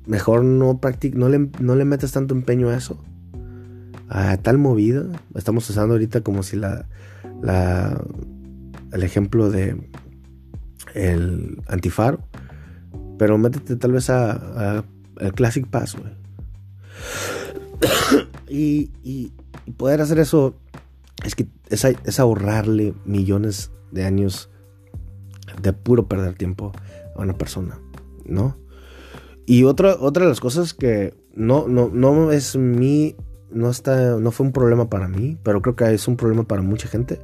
mejor 0.05 0.45
no, 0.45 0.79
no, 1.13 1.29
le, 1.29 1.49
no 1.59 1.75
le 1.75 1.83
metas 1.83 2.13
tanto 2.13 2.33
empeño 2.33 2.69
a 2.69 2.77
eso. 2.77 2.97
A 4.07 4.37
tal 4.37 4.57
movida. 4.57 5.05
Estamos 5.35 5.69
usando 5.69 5.95
ahorita 5.95 6.21
como 6.21 6.43
si 6.43 6.55
la, 6.55 6.87
la 7.41 8.01
el 8.93 9.03
ejemplo 9.03 9.51
de 9.51 9.89
el 10.93 11.61
antifaro. 11.67 12.25
Pero 13.19 13.37
métete 13.37 13.75
tal 13.75 13.91
vez 13.91 14.09
a, 14.09 14.85
el 15.19 15.33
Classic 15.33 15.67
Pass, 15.67 15.95
güey. 15.95 16.13
y, 18.49 18.91
y, 19.03 19.31
poder 19.77 20.01
hacer 20.01 20.19
eso 20.19 20.55
es 21.23 21.35
que 21.35 21.47
es, 21.69 22.19
ahorrarle 22.19 22.93
millones 23.05 23.71
de 23.91 24.05
años 24.05 24.49
de 25.61 25.73
puro 25.73 26.07
perder 26.07 26.35
tiempo 26.35 26.71
a 27.15 27.21
una 27.21 27.37
persona, 27.37 27.79
¿no? 28.25 28.57
Y 29.45 29.63
otra, 29.63 29.95
otra 29.99 30.23
de 30.23 30.29
las 30.29 30.39
cosas 30.39 30.73
que 30.73 31.13
no, 31.33 31.67
no, 31.67 31.89
no 31.89 32.31
es 32.31 32.55
mi. 32.55 33.15
No, 33.51 33.69
está, 33.69 34.17
no 34.17 34.31
fue 34.31 34.47
un 34.47 34.51
problema 34.51 34.89
para 34.89 35.07
mí, 35.07 35.37
pero 35.43 35.61
creo 35.61 35.75
que 35.75 35.93
es 35.93 36.07
un 36.07 36.17
problema 36.17 36.43
para 36.43 36.61
mucha 36.61 36.87
gente. 36.87 37.21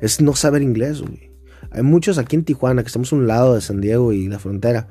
Es 0.00 0.20
no 0.20 0.34
saber 0.34 0.62
inglés, 0.62 1.02
güey. 1.02 1.30
Hay 1.72 1.82
muchos 1.82 2.16
aquí 2.18 2.36
en 2.36 2.44
Tijuana, 2.44 2.82
que 2.82 2.86
estamos 2.86 3.12
a 3.12 3.16
un 3.16 3.26
lado 3.26 3.54
de 3.54 3.60
San 3.60 3.80
Diego 3.80 4.12
y 4.12 4.28
la 4.28 4.38
frontera. 4.38 4.86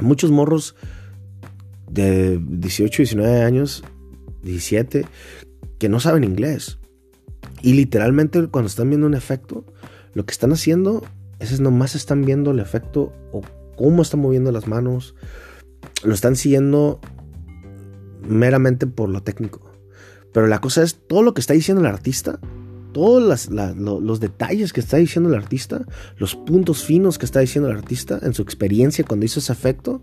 Muchos 0.00 0.30
morros 0.30 0.76
de 1.94 2.40
18, 2.42 3.02
19 3.02 3.42
años, 3.42 3.84
17, 4.42 5.06
que 5.78 5.88
no 5.88 6.00
saben 6.00 6.24
inglés. 6.24 6.78
Y 7.62 7.74
literalmente 7.74 8.46
cuando 8.48 8.68
están 8.68 8.90
viendo 8.90 9.06
un 9.06 9.14
efecto, 9.14 9.64
lo 10.12 10.26
que 10.26 10.32
están 10.32 10.52
haciendo 10.52 11.04
es, 11.38 11.60
nomás 11.60 11.94
están 11.94 12.24
viendo 12.24 12.50
el 12.50 12.58
efecto 12.60 13.12
o 13.32 13.42
cómo 13.76 14.02
están 14.02 14.20
moviendo 14.20 14.52
las 14.52 14.66
manos. 14.66 15.14
Lo 16.02 16.14
están 16.14 16.36
siguiendo 16.36 17.00
meramente 18.28 18.86
por 18.86 19.08
lo 19.08 19.22
técnico. 19.22 19.60
Pero 20.32 20.46
la 20.46 20.60
cosa 20.60 20.82
es 20.82 20.96
todo 21.06 21.22
lo 21.22 21.32
que 21.32 21.40
está 21.40 21.54
diciendo 21.54 21.80
el 21.80 21.86
artista, 21.86 22.40
todos 22.92 23.48
los 23.50 24.20
detalles 24.20 24.72
que 24.72 24.80
está 24.80 24.96
diciendo 24.96 25.28
el 25.30 25.36
artista, 25.36 25.84
los 26.16 26.34
puntos 26.34 26.84
finos 26.84 27.18
que 27.18 27.26
está 27.26 27.40
diciendo 27.40 27.70
el 27.70 27.76
artista 27.76 28.18
en 28.22 28.34
su 28.34 28.42
experiencia 28.42 29.04
cuando 29.04 29.26
hizo 29.26 29.40
ese 29.40 29.52
efecto. 29.52 30.02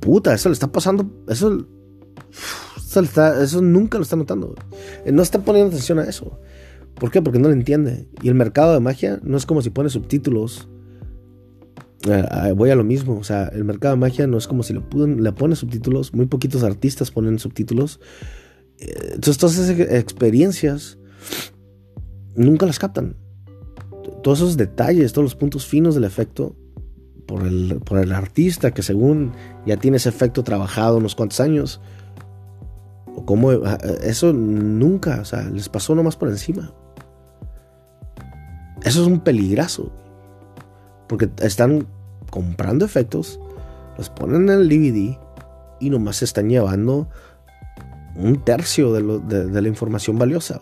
Puta, 0.00 0.34
eso 0.34 0.48
le 0.48 0.54
está 0.54 0.70
pasando. 0.70 1.24
Eso 1.28 1.66
eso, 2.96 3.62
nunca 3.62 3.98
lo 3.98 4.02
está 4.02 4.16
notando. 4.16 4.54
No 5.10 5.22
está 5.22 5.40
poniendo 5.40 5.68
atención 5.68 5.98
a 5.98 6.04
eso. 6.04 6.40
¿Por 6.94 7.10
qué? 7.10 7.22
Porque 7.22 7.38
no 7.38 7.48
lo 7.48 7.54
entiende. 7.54 8.08
Y 8.22 8.28
el 8.28 8.34
mercado 8.34 8.74
de 8.74 8.80
magia 8.80 9.20
no 9.22 9.36
es 9.36 9.46
como 9.46 9.62
si 9.62 9.70
pone 9.70 9.90
subtítulos. 9.90 10.68
Eh, 12.08 12.52
voy 12.56 12.70
a 12.70 12.76
lo 12.76 12.84
mismo. 12.84 13.18
O 13.18 13.24
sea, 13.24 13.48
el 13.48 13.64
mercado 13.64 13.94
de 13.94 14.00
magia 14.00 14.26
no 14.26 14.38
es 14.38 14.46
como 14.46 14.62
si 14.62 14.72
le, 14.72 14.82
le 15.16 15.32
pone 15.32 15.54
subtítulos. 15.54 16.14
Muy 16.14 16.26
poquitos 16.26 16.62
artistas 16.62 17.10
ponen 17.10 17.38
subtítulos. 17.38 18.00
Eh, 18.78 19.10
entonces, 19.14 19.38
todas 19.38 19.58
esas 19.58 19.78
experiencias 19.78 20.98
nunca 22.34 22.66
las 22.66 22.78
captan. 22.78 23.16
Todos 24.22 24.38
esos 24.38 24.56
detalles, 24.56 25.12
todos 25.12 25.24
los 25.24 25.34
puntos 25.36 25.66
finos 25.66 25.94
del 25.94 26.04
efecto 26.04 26.56
por 27.28 27.46
el, 27.46 27.80
por 27.84 27.98
el 27.98 28.12
artista 28.12 28.72
que 28.72 28.82
según 28.82 29.32
ya 29.66 29.76
tiene 29.76 29.98
ese 29.98 30.08
efecto 30.08 30.42
trabajado 30.42 30.96
unos 30.96 31.14
cuantos 31.14 31.38
años, 31.40 31.78
cómo 33.26 33.50
ah, 33.50 33.78
eso 34.02 34.32
nunca, 34.32 35.20
o 35.20 35.24
sea, 35.26 35.42
les 35.42 35.68
pasó 35.68 35.94
nomás 35.94 36.16
por 36.16 36.28
encima. 36.28 36.72
Eso 38.82 39.02
es 39.02 39.06
un 39.06 39.20
peligrazo. 39.20 39.92
Porque 41.06 41.28
están 41.42 41.86
comprando 42.30 42.86
efectos, 42.86 43.38
los 43.98 44.08
ponen 44.08 44.48
en 44.48 44.60
el 44.60 44.68
DVD 44.68 45.18
y 45.80 45.90
nomás 45.90 46.16
se 46.16 46.24
están 46.24 46.48
llevando 46.48 47.08
un 48.16 48.42
tercio 48.42 48.92
de, 48.92 49.60
la 49.62 49.68
información 49.68 50.18
valiosa, 50.18 50.58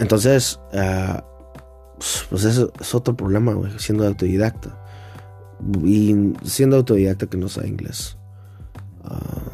Entonces, 0.00 0.58
ah, 0.74 1.24
pues 2.30 2.44
eso 2.44 2.72
es 2.80 2.94
otro 2.94 3.16
problema, 3.16 3.54
güey, 3.54 3.72
siendo 3.78 4.06
autodidacta. 4.06 4.82
Y 5.84 6.14
siendo 6.44 6.76
autodidacta 6.76 7.26
que 7.26 7.38
no 7.38 7.48
sabe 7.48 7.68
inglés. 7.68 8.18
Ah, 9.02 9.46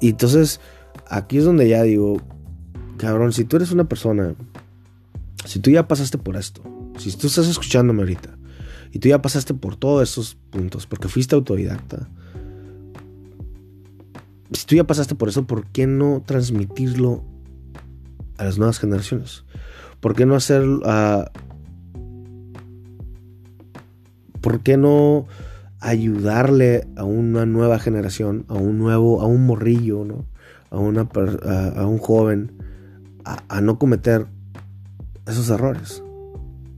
y 0.00 0.10
entonces, 0.10 0.60
aquí 1.08 1.38
es 1.38 1.44
donde 1.44 1.68
ya 1.68 1.82
digo, 1.82 2.16
cabrón, 2.96 3.32
si 3.32 3.44
tú 3.44 3.56
eres 3.56 3.72
una 3.72 3.84
persona, 3.84 4.34
si 5.44 5.60
tú 5.60 5.70
ya 5.70 5.88
pasaste 5.88 6.18
por 6.18 6.36
esto, 6.36 6.62
si 6.98 7.16
tú 7.16 7.26
estás 7.26 7.48
escuchándome 7.48 8.02
ahorita, 8.02 8.36
y 8.92 8.98
tú 8.98 9.08
ya 9.08 9.20
pasaste 9.20 9.54
por 9.54 9.76
todos 9.76 10.08
esos 10.08 10.36
puntos, 10.50 10.86
porque 10.86 11.08
fuiste 11.08 11.34
autodidacta, 11.34 12.08
si 14.52 14.66
tú 14.66 14.76
ya 14.76 14.84
pasaste 14.84 15.14
por 15.14 15.28
eso, 15.28 15.46
¿por 15.46 15.66
qué 15.66 15.86
no 15.86 16.22
transmitirlo 16.24 17.24
a 18.38 18.44
las 18.44 18.58
nuevas 18.58 18.78
generaciones? 18.78 19.44
¿Por 20.00 20.14
qué 20.14 20.26
no. 20.26 20.36
Uh, 20.36 21.24
¿Por 24.40 24.60
qué 24.60 24.76
no 24.76 25.26
ayudarle 25.80 26.86
a 26.96 27.04
una 27.04 27.46
nueva 27.46 27.78
generación, 27.78 28.44
a 28.48 28.54
un 28.54 28.78
nuevo, 28.78 29.20
a 29.20 29.26
un 29.26 29.46
morrillo, 29.46 30.04
¿no? 30.04 30.26
a, 30.70 30.78
una, 30.78 31.08
a, 31.76 31.86
un 31.86 31.98
joven, 31.98 32.52
a, 33.24 33.60
no 33.60 33.78
cometer 33.78 34.26
esos 35.26 35.50
errores. 35.50 36.02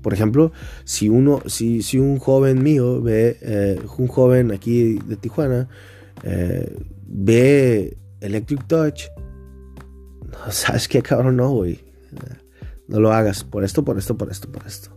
Por 0.03 0.15
ejemplo, 0.15 0.53
si 0.85 1.09
uno, 1.09 1.41
si, 1.47 1.83
si 1.83 1.99
un 1.99 2.19
joven 2.19 2.63
mío 2.63 3.03
ve, 3.03 3.39
eh, 3.43 3.81
un 3.99 4.07
joven 4.07 4.53
aquí 4.53 4.99
de 5.07 5.17
Tijuana, 5.17 5.69
eh, 6.23 6.77
ve 7.07 7.99
Electric 8.21 8.67
Touch, 8.67 9.05
sabes 10.51 10.89
qué 10.89 11.03
cabrón, 11.03 11.37
no, 11.37 11.51
güey. 11.51 11.81
No 12.89 13.01
lo 13.01 13.13
hagas 13.13 13.45
por 13.45 13.65
esto, 13.65 13.85
por 13.85 13.99
esto, 13.99 14.17
por 14.17 14.31
esto, 14.31 14.51
por 14.51 14.67
esto. 14.67 14.91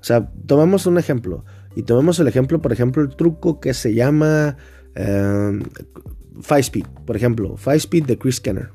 O 0.00 0.04
sea, 0.04 0.32
tomamos 0.46 0.86
un 0.86 0.98
ejemplo. 0.98 1.44
Y 1.76 1.84
tomemos 1.84 2.18
el 2.18 2.28
ejemplo, 2.28 2.60
por 2.60 2.72
ejemplo, 2.72 3.02
el 3.02 3.14
truco 3.14 3.60
que 3.60 3.72
se 3.72 3.94
llama 3.94 4.56
eh, 4.94 5.60
Five 6.40 6.60
Speed. 6.60 6.86
Por 7.06 7.16
ejemplo, 7.16 7.56
Five 7.56 7.76
Speed 7.76 8.06
de 8.06 8.18
Chris 8.18 8.40
Kenner. 8.40 8.70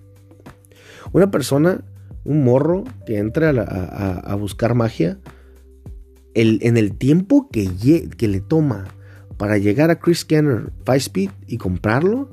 Una 1.12 1.30
persona, 1.30 1.84
un 2.24 2.44
morro 2.44 2.84
que 3.06 3.18
entra 3.18 3.50
a, 3.50 4.36
buscar 4.36 4.74
magia, 4.74 5.20
en 6.34 6.78
el 6.78 6.98
tiempo 6.98 7.50
que, 7.50 7.68
que 8.16 8.28
le 8.28 8.42
toma 8.42 8.86
para 9.38 9.58
llegar 9.58 9.90
a 9.90 10.00
Chris 10.00 10.26
Kenner 10.26 10.72
Five 10.86 10.98
Speed 10.98 11.30
y 11.48 11.58
comprarlo, 11.58 12.30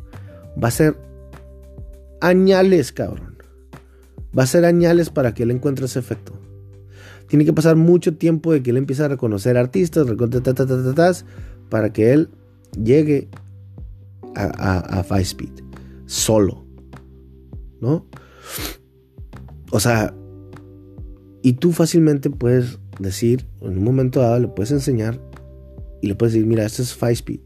va 0.63 0.69
a 0.69 0.73
ser 0.73 0.97
añales, 2.21 2.93
cabrón. 2.93 3.34
Va 4.37 4.43
a 4.43 4.47
ser 4.47 4.65
añales 4.65 5.11
para 5.11 5.35
que 5.35 5.45
él 5.45 5.51
encuentre 5.51 5.87
ese 5.87 5.99
efecto. 5.99 6.33
Tiene 7.29 7.45
que 7.45 7.53
pasar 7.53 7.77
mucho 7.77 8.17
tiempo 8.17 8.53
de 8.53 8.63
que 8.63 8.71
él 8.71 8.77
empiece 8.77 9.03
a 9.03 9.09
reconocer 9.09 9.57
artistas, 9.57 10.07
para 11.69 11.93
que 11.93 12.13
él 12.13 12.29
llegue 12.83 13.29
a, 14.35 14.99
a, 14.99 15.05
Five 15.05 15.23
Speed 15.23 15.51
solo. 16.07 16.65
¿No? 17.81 18.07
O 19.71 19.81
sea, 19.81 20.15
y 21.43 21.55
tú 21.55 21.73
fácilmente 21.73 22.31
puedes 22.31 22.79
decir, 22.99 23.47
en 23.61 23.79
un 23.79 23.85
momento 23.85 24.21
dado 24.21 24.41
le 24.41 24.49
puedes 24.49 24.71
enseñar 24.71 25.21
y 26.01 26.07
le 26.07 26.15
puedes 26.15 26.35
decir, 26.35 26.47
mira, 26.47 26.65
este 26.65 26.83
es 26.83 26.95
Five 26.95 27.13
Speed. 27.13 27.41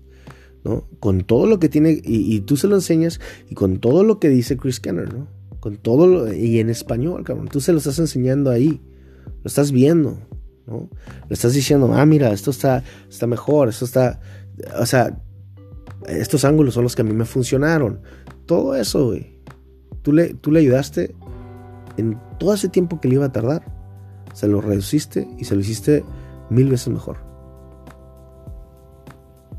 ¿no? 0.64 0.88
Con 1.00 1.22
todo 1.22 1.46
lo 1.46 1.58
que 1.58 1.68
tiene, 1.68 2.00
y, 2.04 2.40
tú 2.40 2.56
se 2.56 2.66
lo 2.66 2.74
enseñas, 2.74 3.20
y 3.48 3.54
con 3.54 3.78
todo 3.78 4.04
lo 4.04 4.18
que 4.18 4.28
dice 4.28 4.56
Chris 4.56 4.80
Kenner, 4.80 5.12
¿no? 5.12 5.37
Todo 5.76 6.32
y 6.32 6.58
en 6.60 6.70
español, 6.70 7.24
cabrón, 7.24 7.48
tú 7.48 7.60
se 7.60 7.72
lo 7.72 7.78
estás 7.78 7.98
enseñando 7.98 8.50
ahí. 8.50 8.80
Lo 9.26 9.48
estás 9.48 9.70
viendo, 9.70 10.18
¿no? 10.66 10.88
Le 11.28 11.34
estás 11.34 11.52
diciendo, 11.52 11.92
ah, 11.94 12.06
mira, 12.06 12.32
esto 12.32 12.50
está, 12.50 12.82
está 13.08 13.26
mejor, 13.26 13.68
esto 13.68 13.84
está. 13.84 14.20
O 14.80 14.86
sea, 14.86 15.20
estos 16.06 16.44
ángulos 16.44 16.74
son 16.74 16.84
los 16.84 16.96
que 16.96 17.02
a 17.02 17.04
mí 17.04 17.12
me 17.12 17.24
funcionaron. 17.24 18.00
Todo 18.46 18.74
eso, 18.74 19.06
güey. 19.06 19.38
Tú 20.02 20.12
le, 20.12 20.34
tú 20.34 20.50
le 20.50 20.60
ayudaste 20.60 21.14
en 21.96 22.18
todo 22.38 22.54
ese 22.54 22.68
tiempo 22.68 23.00
que 23.00 23.08
le 23.08 23.14
iba 23.14 23.26
a 23.26 23.32
tardar. 23.32 23.64
Se 24.32 24.48
lo 24.48 24.60
reduciste 24.60 25.28
y 25.38 25.44
se 25.44 25.54
lo 25.54 25.60
hiciste 25.60 26.04
mil 26.50 26.70
veces 26.70 26.88
mejor. 26.88 27.18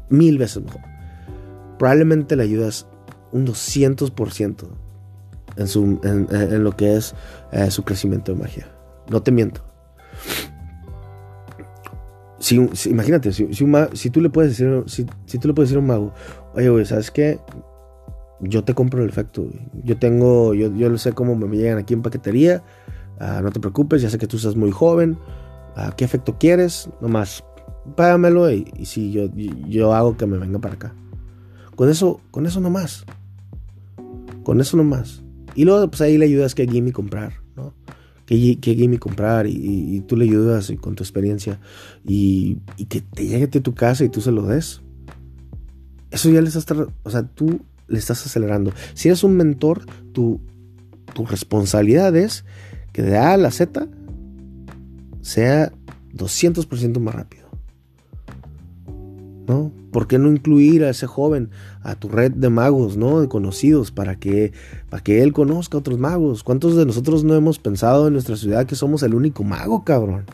Mil 0.10 0.38
veces 0.38 0.64
mejor. 0.64 0.82
Probablemente 1.78 2.36
le 2.36 2.44
ayudas 2.44 2.88
un 3.32 3.46
200% 3.46 4.68
en, 5.60 5.68
su, 5.68 6.00
en, 6.04 6.64
lo 6.64 6.72
que 6.72 6.96
es 6.96 7.14
eh, 7.52 7.70
su 7.70 7.84
crecimiento 7.84 8.34
de 8.34 8.40
magia. 8.40 8.68
No 9.10 9.22
te 9.22 9.32
miento. 9.32 9.62
Si, 12.40 12.56
imagínate, 12.90 13.34
si, 13.34 13.50
si, 13.94 14.10
tú 14.10 14.22
le 14.22 14.30
puedes 14.30 14.58
decir, 14.58 14.84
si, 14.88 15.38
tú 15.38 15.48
le 15.48 15.54
puedes 15.54 15.70
decir 15.70 15.78
a 15.78 15.82
un 15.82 15.88
mago, 15.88 16.14
oye, 16.56 16.70
güey, 16.70 16.86
¿sabes 16.86 17.12
qué? 17.12 17.40
Yo 18.40 18.64
te 18.64 18.74
compro 18.74 19.04
el 19.04 19.10
efecto, 19.10 19.46
Yo 19.84 19.98
tengo, 19.98 20.54
yo, 20.54 20.74
yo 20.74 20.98
sé 20.98 21.12
cómo 21.12 21.36
me 21.36 21.58
llegan 21.58 21.78
aquí 21.78 21.94
en 21.94 22.02
paquetería. 22.02 22.64
Ah, 23.20 23.42
no 23.44 23.52
te 23.52 23.60
preocupes, 23.60 24.02
ya 24.02 24.10
sé 24.10 24.18
que 24.18 24.28
tú 24.28 24.38
estás 24.38 24.56
muy 24.56 24.72
joven. 24.72 25.18
Ah, 25.76 25.94
¿Qué 25.96 26.06
efecto 26.06 26.38
quieres? 26.40 26.90
Nomás 27.02 27.44
págamelo 27.96 28.50
y, 28.52 28.72
y 28.78 28.86
sí, 28.86 29.12
yo, 29.12 29.30
yo 29.68 29.94
hago 29.94 30.16
que 30.16 30.26
me 30.26 30.38
venga 30.38 30.60
para 30.60 30.76
acá. 30.76 30.94
Con 31.76 31.90
eso, 31.90 32.22
con 32.32 32.46
eso 32.46 32.62
nomás. 32.62 33.06
Con 34.44 34.62
eso 34.62 34.78
nomás. 34.78 35.22
Y 35.56 35.66
luego, 35.66 35.90
pues 35.90 36.02
ahí 36.02 36.18
le 36.18 36.26
ayudas 36.26 36.56
que 36.56 36.68
Gimme 36.68 36.92
comprar, 36.92 37.34
¿no? 37.56 37.74
Que, 38.26 38.60
que 38.60 38.76
Gimme 38.76 39.00
comprar 39.00 39.48
y, 39.48 40.04
tú 40.08 40.16
le 40.16 40.26
ayudas 40.26 40.72
con 40.80 40.96
tu 40.96 41.04
experiencia 41.04 41.60
y, 42.06 42.58
que 42.88 43.02
te 43.02 43.28
llegue 43.28 43.46
a 43.46 43.62
tu 43.62 43.74
casa 43.74 44.04
y 44.04 44.10
tú 44.10 44.22
se 44.22 44.32
lo 44.32 44.46
des. 44.46 44.82
Eso 46.12 46.30
ya 46.30 46.42
le 46.42 46.48
estás, 46.48 46.66
o 47.04 47.10
sea, 47.10 47.24
tú 47.24 47.62
le 47.88 48.00
estás 48.00 48.26
acelerando. 48.26 48.72
Si 48.94 49.08
eres 49.08 49.24
un 49.24 49.36
mentor, 49.36 49.86
tu, 50.14 50.40
tu 51.14 51.26
responsabilidad 51.26 52.16
es 52.16 52.46
que 52.94 53.02
de 53.02 53.18
A 53.18 53.34
a 53.34 53.38
la 53.38 53.52
Z 53.52 53.88
sea 55.22 55.72
200% 56.14 57.00
más 57.00 57.16
rápido. 57.16 57.49
¿Por 59.92 60.08
qué 60.08 60.20
no 60.20 60.30
incluir 60.30 60.84
a 60.84 60.92
ese 60.92 61.08
joven 61.08 61.50
a 61.82 61.96
tu 61.96 62.08
red 62.08 62.32
de 62.32 62.50
magos, 62.50 62.98
¿no? 62.98 63.20
De 63.20 63.28
conocidos 63.28 63.92
para 63.92 64.20
que, 64.20 64.54
para 64.90 65.02
que 65.02 65.24
él 65.24 65.34
conozca 65.34 65.78
a 65.78 65.80
otros 65.80 65.98
magos. 65.98 66.44
¿Cuántos 66.44 66.76
de 66.76 66.86
nosotros 66.86 67.24
no 67.24 67.34
hemos 67.34 67.58
pensado 67.58 68.08
en 68.08 68.14
nuestra 68.14 68.36
ciudad 68.36 68.68
que 68.68 68.76
somos 68.76 69.02
el 69.02 69.16
único 69.16 69.44
mago, 69.44 69.84
cabrón? 69.84 70.26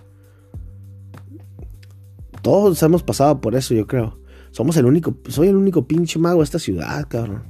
Todos 2.41 2.84
hemos 2.84 3.04
pasado 3.04 3.39
por 3.39 3.56
eso, 3.56 3.73
yo 3.73 3.88
creo. 3.88 4.19
Somos 4.51 4.75
el 4.78 4.86
único, 4.86 5.15
soy 5.30 5.47
el 5.47 5.56
único 5.56 5.88
pinche 5.88 6.19
mago 6.19 6.39
de 6.39 6.45
esta 6.45 6.60
ciudad, 6.60 7.08
cabrón. 7.08 7.43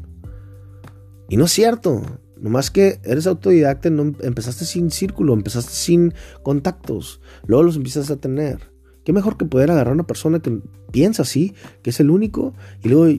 Y 1.29 1.37
no 1.37 1.45
es 1.45 1.51
cierto. 1.51 2.01
Nomás 2.37 2.69
que 2.69 2.99
eres 3.03 3.25
autodidacta, 3.25 3.89
no, 3.89 4.13
empezaste 4.21 4.65
sin 4.65 4.91
círculo, 4.91 5.33
empezaste 5.33 5.71
sin 5.71 6.13
contactos. 6.43 7.21
Luego 7.47 7.63
los 7.63 7.75
empiezas 7.77 8.11
a 8.11 8.17
tener. 8.17 8.74
Qué 9.05 9.13
mejor 9.13 9.37
que 9.37 9.45
poder 9.45 9.69
agarrar 9.69 9.91
a 9.91 9.93
una 9.93 10.07
persona 10.07 10.39
que 10.39 10.59
piensa 10.91 11.21
así, 11.21 11.53
que 11.83 11.91
es 11.91 11.99
el 11.99 12.09
único, 12.09 12.53
y 12.83 12.89
luego, 12.89 13.17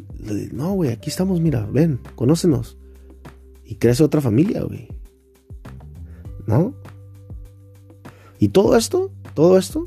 no, 0.52 0.72
güey, 0.72 0.90
aquí 0.90 1.08
estamos, 1.08 1.40
mira, 1.40 1.64
ven, 1.72 2.00
conócenos. 2.16 2.76
Y 3.64 3.76
crece 3.76 4.02
otra 4.02 4.20
familia, 4.20 4.62
güey. 4.62 4.88
¿No? 6.46 6.74
Y 8.40 8.48
todo 8.48 8.76
esto, 8.76 9.12
todo 9.34 9.56
esto, 9.58 9.86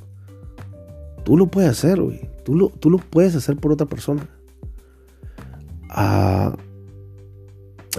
tú 1.26 1.36
lo 1.36 1.48
puedes 1.48 1.70
hacer, 1.70 2.02
güey. 2.02 2.30
Tú 2.46 2.56
lo, 2.56 2.70
tú 2.70 2.90
lo 2.90 2.98
puedes 2.98 3.36
hacer 3.36 3.58
por 3.58 3.74
otra 3.74 3.86
persona. 3.86 4.28
Ah, 5.90 6.56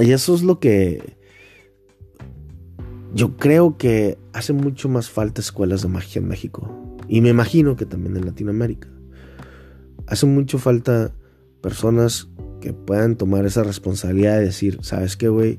y 0.01 0.13
eso 0.13 0.35
es 0.35 0.43
lo 0.43 0.59
que 0.59 1.17
yo 3.13 3.37
creo 3.37 3.77
que 3.77 4.19
hace 4.33 4.53
mucho 4.53 4.89
más 4.89 5.11
falta 5.11 5.41
escuelas 5.41 5.83
de 5.83 5.89
magia 5.89 6.21
en 6.21 6.29
México. 6.29 6.90
Y 7.11 7.23
me 7.23 7.31
imagino 7.31 7.75
que 7.75 7.87
también 7.87 8.17
en 8.17 8.25
Latinoamérica. 8.25 8.89
Hace 10.07 10.27
mucho 10.27 10.59
falta 10.59 11.13
personas 11.61 12.29
que 12.61 12.73
puedan 12.73 13.17
tomar 13.17 13.47
esa 13.47 13.65
responsabilidad 13.65 14.39
de 14.39 14.45
decir, 14.45 14.79
¿sabes 14.83 15.17
qué, 15.17 15.29
güey? 15.29 15.59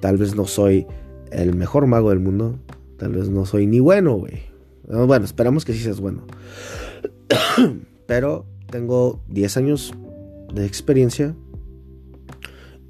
Tal 0.00 0.16
vez 0.16 0.34
no 0.34 0.46
soy 0.46 0.86
el 1.30 1.54
mejor 1.54 1.86
mago 1.86 2.08
del 2.08 2.20
mundo. 2.20 2.58
Tal 2.96 3.12
vez 3.12 3.28
no 3.28 3.44
soy 3.44 3.66
ni 3.66 3.78
bueno, 3.78 4.14
güey. 4.14 4.40
Bueno, 4.88 5.26
esperamos 5.26 5.66
que 5.66 5.74
sí 5.74 5.80
seas 5.80 6.00
bueno. 6.00 6.26
Pero 8.06 8.46
tengo 8.70 9.22
10 9.28 9.56
años 9.58 9.92
de 10.54 10.64
experiencia 10.64 11.36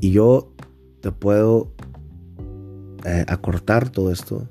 y 0.00 0.12
yo 0.12 0.52
te 1.00 1.10
puedo 1.10 1.72
eh, 3.04 3.24
acortar 3.26 3.90
todo 3.90 4.12
esto, 4.12 4.48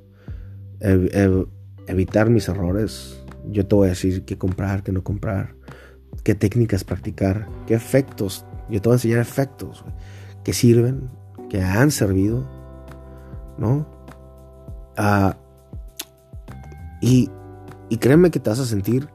evitar 1.88 2.30
mis 2.30 2.50
errores, 2.50 3.19
yo 3.52 3.66
te 3.68 3.76
voy 3.76 3.88
a 3.88 3.90
decir 3.90 4.26
qué 4.26 4.38
comprar, 4.38 4.84
qué 4.84 4.92
no 4.92 5.04
comprar, 5.04 5.56
qué 6.24 6.36
técnicas 6.36 6.84
practicar, 6.84 7.48
qué 7.68 7.74
efectos. 7.74 8.46
Yo 8.70 8.82
te 8.82 8.90
voy 8.90 8.94
a 8.94 8.98
enseñar 8.98 9.20
efectos 9.20 9.84
que 10.44 10.54
sirven, 10.54 11.10
que 11.50 11.62
han 11.62 11.92
servido, 11.92 12.48
¿no? 13.58 13.88
Ah, 14.98 15.38
y, 17.02 17.30
y 17.90 17.98
créeme 17.98 18.32
que 18.32 18.40
te 18.40 18.50
vas 18.50 18.60
a 18.60 18.66
sentir 18.66 19.10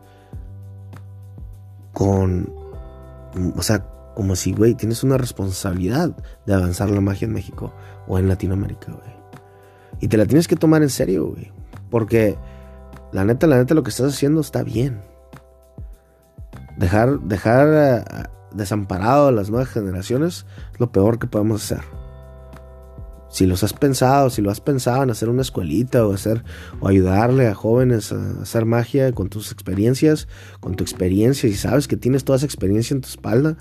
con, 1.93 2.53
o 3.57 3.63
sea, 3.63 3.87
como 4.15 4.37
si, 4.37 4.53
güey, 4.53 4.75
tienes 4.75 5.03
una 5.03 5.19
responsabilidad 5.19 6.17
de 6.47 6.55
avanzar 6.55 6.91
la 6.91 7.01
magia 7.01 7.27
en 7.27 7.33
México 7.33 7.73
o 8.07 8.19
en 8.19 8.29
Latinoamérica, 8.29 8.93
güey. 8.93 9.15
Y 10.01 10.09
te 10.09 10.17
la 10.17 10.27
tienes 10.27 10.49
que 10.49 10.57
tomar 10.57 10.83
en 10.83 10.91
serio, 10.91 11.29
güey. 11.29 11.53
Porque 11.91 12.37
la 13.15 13.25
neta, 13.25 13.47
la 13.47 13.59
neta, 13.59 13.75
lo 13.75 13.85
que 13.85 13.91
estás 13.91 14.13
haciendo 14.13 14.41
está 14.41 14.65
bien. 14.65 15.01
Dejar, 16.77 17.21
dejar 17.21 17.69
eh, 17.73 18.29
desamparado 18.53 19.29
a 19.29 19.33
las 19.33 19.51
nuevas 19.51 19.69
generaciones 19.69 20.47
es 20.73 20.81
lo 20.81 20.91
peor 20.91 21.21
que 21.21 21.29
podemos 21.29 21.63
hacer. 21.63 21.85
Si 23.29 23.47
los 23.47 23.63
has 23.63 23.73
pensado, 23.73 24.31
si 24.31 24.43
lo 24.43 24.51
has 24.51 24.61
pensado 24.61 25.05
en 25.05 25.11
hacer 25.11 25.29
una 25.29 25.43
escuelita 25.43 26.05
o 26.05 26.13
hacer 26.13 26.43
o 26.81 26.89
ayudarle 26.89 27.47
a 27.47 27.55
jóvenes 27.55 28.11
a 28.11 28.43
hacer 28.43 28.65
magia 28.65 29.13
con 29.13 29.29
tus 29.29 29.53
experiencias, 29.53 30.27
con 30.59 30.75
tu 30.75 30.83
experiencia, 30.83 31.49
y 31.49 31.55
sabes 31.55 31.87
que 31.87 31.97
tienes 31.97 32.25
toda 32.25 32.39
esa 32.39 32.47
experiencia 32.47 32.95
en 32.95 33.01
tu 33.01 33.09
espalda, 33.09 33.57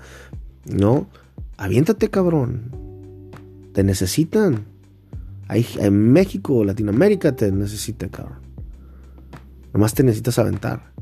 no, 0.64 1.08
aviéntate, 1.56 2.10
cabrón. 2.10 2.72
Te 3.72 3.84
necesitan. 3.84 4.64
En 5.48 6.12
México, 6.12 6.64
Latinoamérica 6.64 7.36
te 7.36 7.52
necesita, 7.52 8.08
cabrón. 8.08 8.43
Nomás 9.74 9.92
te 9.92 10.04
necesitas 10.04 10.38
aventar. 10.38 10.92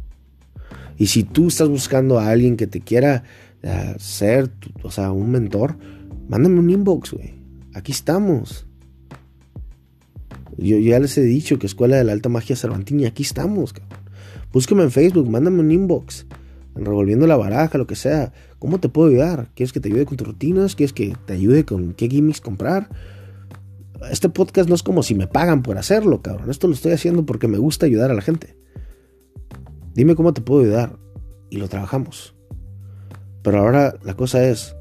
Y 0.97 1.07
si 1.07 1.25
tú 1.25 1.49
estás 1.49 1.69
buscando 1.69 2.19
a 2.19 2.31
alguien 2.31 2.57
que 2.57 2.67
te 2.67 2.81
quiera 2.81 3.23
eh, 3.63 3.95
ser, 3.99 4.51
o 4.83 4.91
sea, 4.91 5.13
un 5.13 5.31
mentor, 5.31 5.77
mándame 6.29 6.59
un 6.59 6.71
inbox, 6.71 7.13
güey. 7.13 7.35
Aquí 7.75 7.93
estamos. 7.93 8.67
Yo, 10.57 10.79
ya 10.79 10.99
les 10.99 11.17
he 11.19 11.23
dicho 11.23 11.59
que 11.59 11.67
Escuela 11.67 11.97
de 11.97 12.05
la 12.05 12.13
Alta 12.13 12.29
Magia 12.29 12.57
Cervantini, 12.57 13.05
aquí 13.05 13.23
estamos, 13.23 13.75
cabrón. 13.75 14.01
Búsqueme 14.53 14.83
en 14.83 14.91
Facebook, 14.91 15.29
mándame 15.29 15.61
un 15.61 15.71
inbox. 15.71 16.27
En 16.75 16.87
revolviendo 16.87 17.27
la 17.27 17.37
baraja, 17.37 17.77
lo 17.77 17.87
que 17.87 17.97
sea. 17.97 18.33
¿Cómo 18.59 18.81
te 18.81 18.89
puedo 18.89 19.11
ayudar? 19.11 19.51
¿Quieres 19.55 19.73
que 19.73 19.81
te 19.81 19.89
ayude 19.89 20.07
con 20.07 20.17
tus 20.17 20.27
rutinas? 20.27 20.77
¿Quieres 20.77 20.95
que 20.95 21.15
te 21.27 21.35
ayude 21.35 21.65
con 21.65 21.93
qué 21.93 22.09
gimmicks 22.09 22.41
comprar? 22.41 22.89
Este 24.11 24.31
podcast 24.31 24.69
no 24.69 24.75
es 24.75 24.83
como 24.83 25.03
si 25.03 25.15
me 25.15 25.27
pagan 25.27 25.63
por 25.63 25.77
hacerlo, 25.77 26.23
cabrón. 26.23 26.51
Esto 26.51 26.69
lo 26.69 26.75
estoy 26.75 26.93
haciendo 26.93 27.27
porque 27.27 27.49
me 27.49 27.59
gusta 27.59 27.87
ayudar 27.87 28.11
a 28.11 28.15
la 28.15 28.23
gente. 28.23 28.62
Dime 29.95 30.15
cómo 30.15 30.33
te 30.33 30.41
puedo 30.41 30.63
ayudar. 30.63 30.99
Y 31.51 31.59
lo 31.59 31.69
trabajamos. 31.69 32.35
Pero 33.43 33.59
ahora 33.59 33.95
la 34.03 34.15
cosa 34.15 34.45
es, 34.45 34.75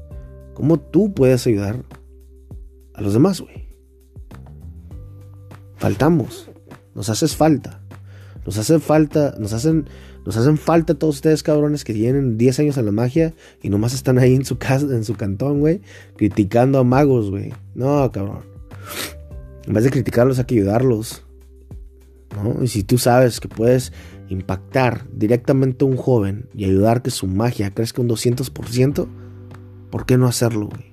¿cómo 0.54 0.78
tú 0.78 1.12
puedes 1.12 1.46
ayudar 1.46 1.84
a 2.94 3.02
los 3.02 3.12
demás, 3.12 3.40
güey? 3.40 3.68
Faltamos. 5.76 6.48
Nos 6.94 7.08
haces 7.08 7.36
falta. 7.36 7.82
Nos 8.44 8.58
hacen 8.58 8.80
falta, 8.80 9.36
nos 9.38 9.52
hacen, 9.52 9.86
nos 10.26 10.36
hacen 10.36 10.58
falta 10.58 10.94
todos 10.94 11.16
ustedes 11.16 11.42
cabrones 11.42 11.84
que 11.84 11.92
tienen 11.92 12.38
10 12.38 12.58
años 12.60 12.76
en 12.76 12.86
la 12.86 12.92
magia 12.92 13.34
y 13.62 13.68
nomás 13.68 13.94
están 13.94 14.18
ahí 14.18 14.34
en 14.34 14.44
su 14.44 14.58
casa, 14.58 14.86
en 14.86 15.04
su 15.04 15.14
cantón, 15.14 15.60
güey, 15.60 15.80
criticando 16.16 16.80
a 16.80 16.84
magos, 16.84 17.30
güey. 17.30 17.52
No, 17.74 18.10
cabrón. 18.10 18.40
En 19.64 19.74
vez 19.74 19.84
de 19.84 19.90
criticarlos 19.90 20.38
hay 20.38 20.44
que 20.46 20.56
ayudarlos. 20.56 21.24
Y 22.60 22.66
si 22.66 22.82
tú 22.82 22.98
sabes 22.98 23.38
que 23.38 23.48
puedes 23.48 23.92
impactar 24.32 25.06
directamente 25.12 25.84
a 25.84 25.88
un 25.88 25.96
joven 25.96 26.48
y 26.54 26.64
ayudar 26.64 27.02
que 27.02 27.10
su 27.10 27.26
magia 27.26 27.72
crezca 27.72 28.02
un 28.02 28.08
200%, 28.08 29.06
¿por 29.90 30.06
qué 30.06 30.18
no 30.18 30.26
hacerlo, 30.26 30.68
güey? 30.68 30.91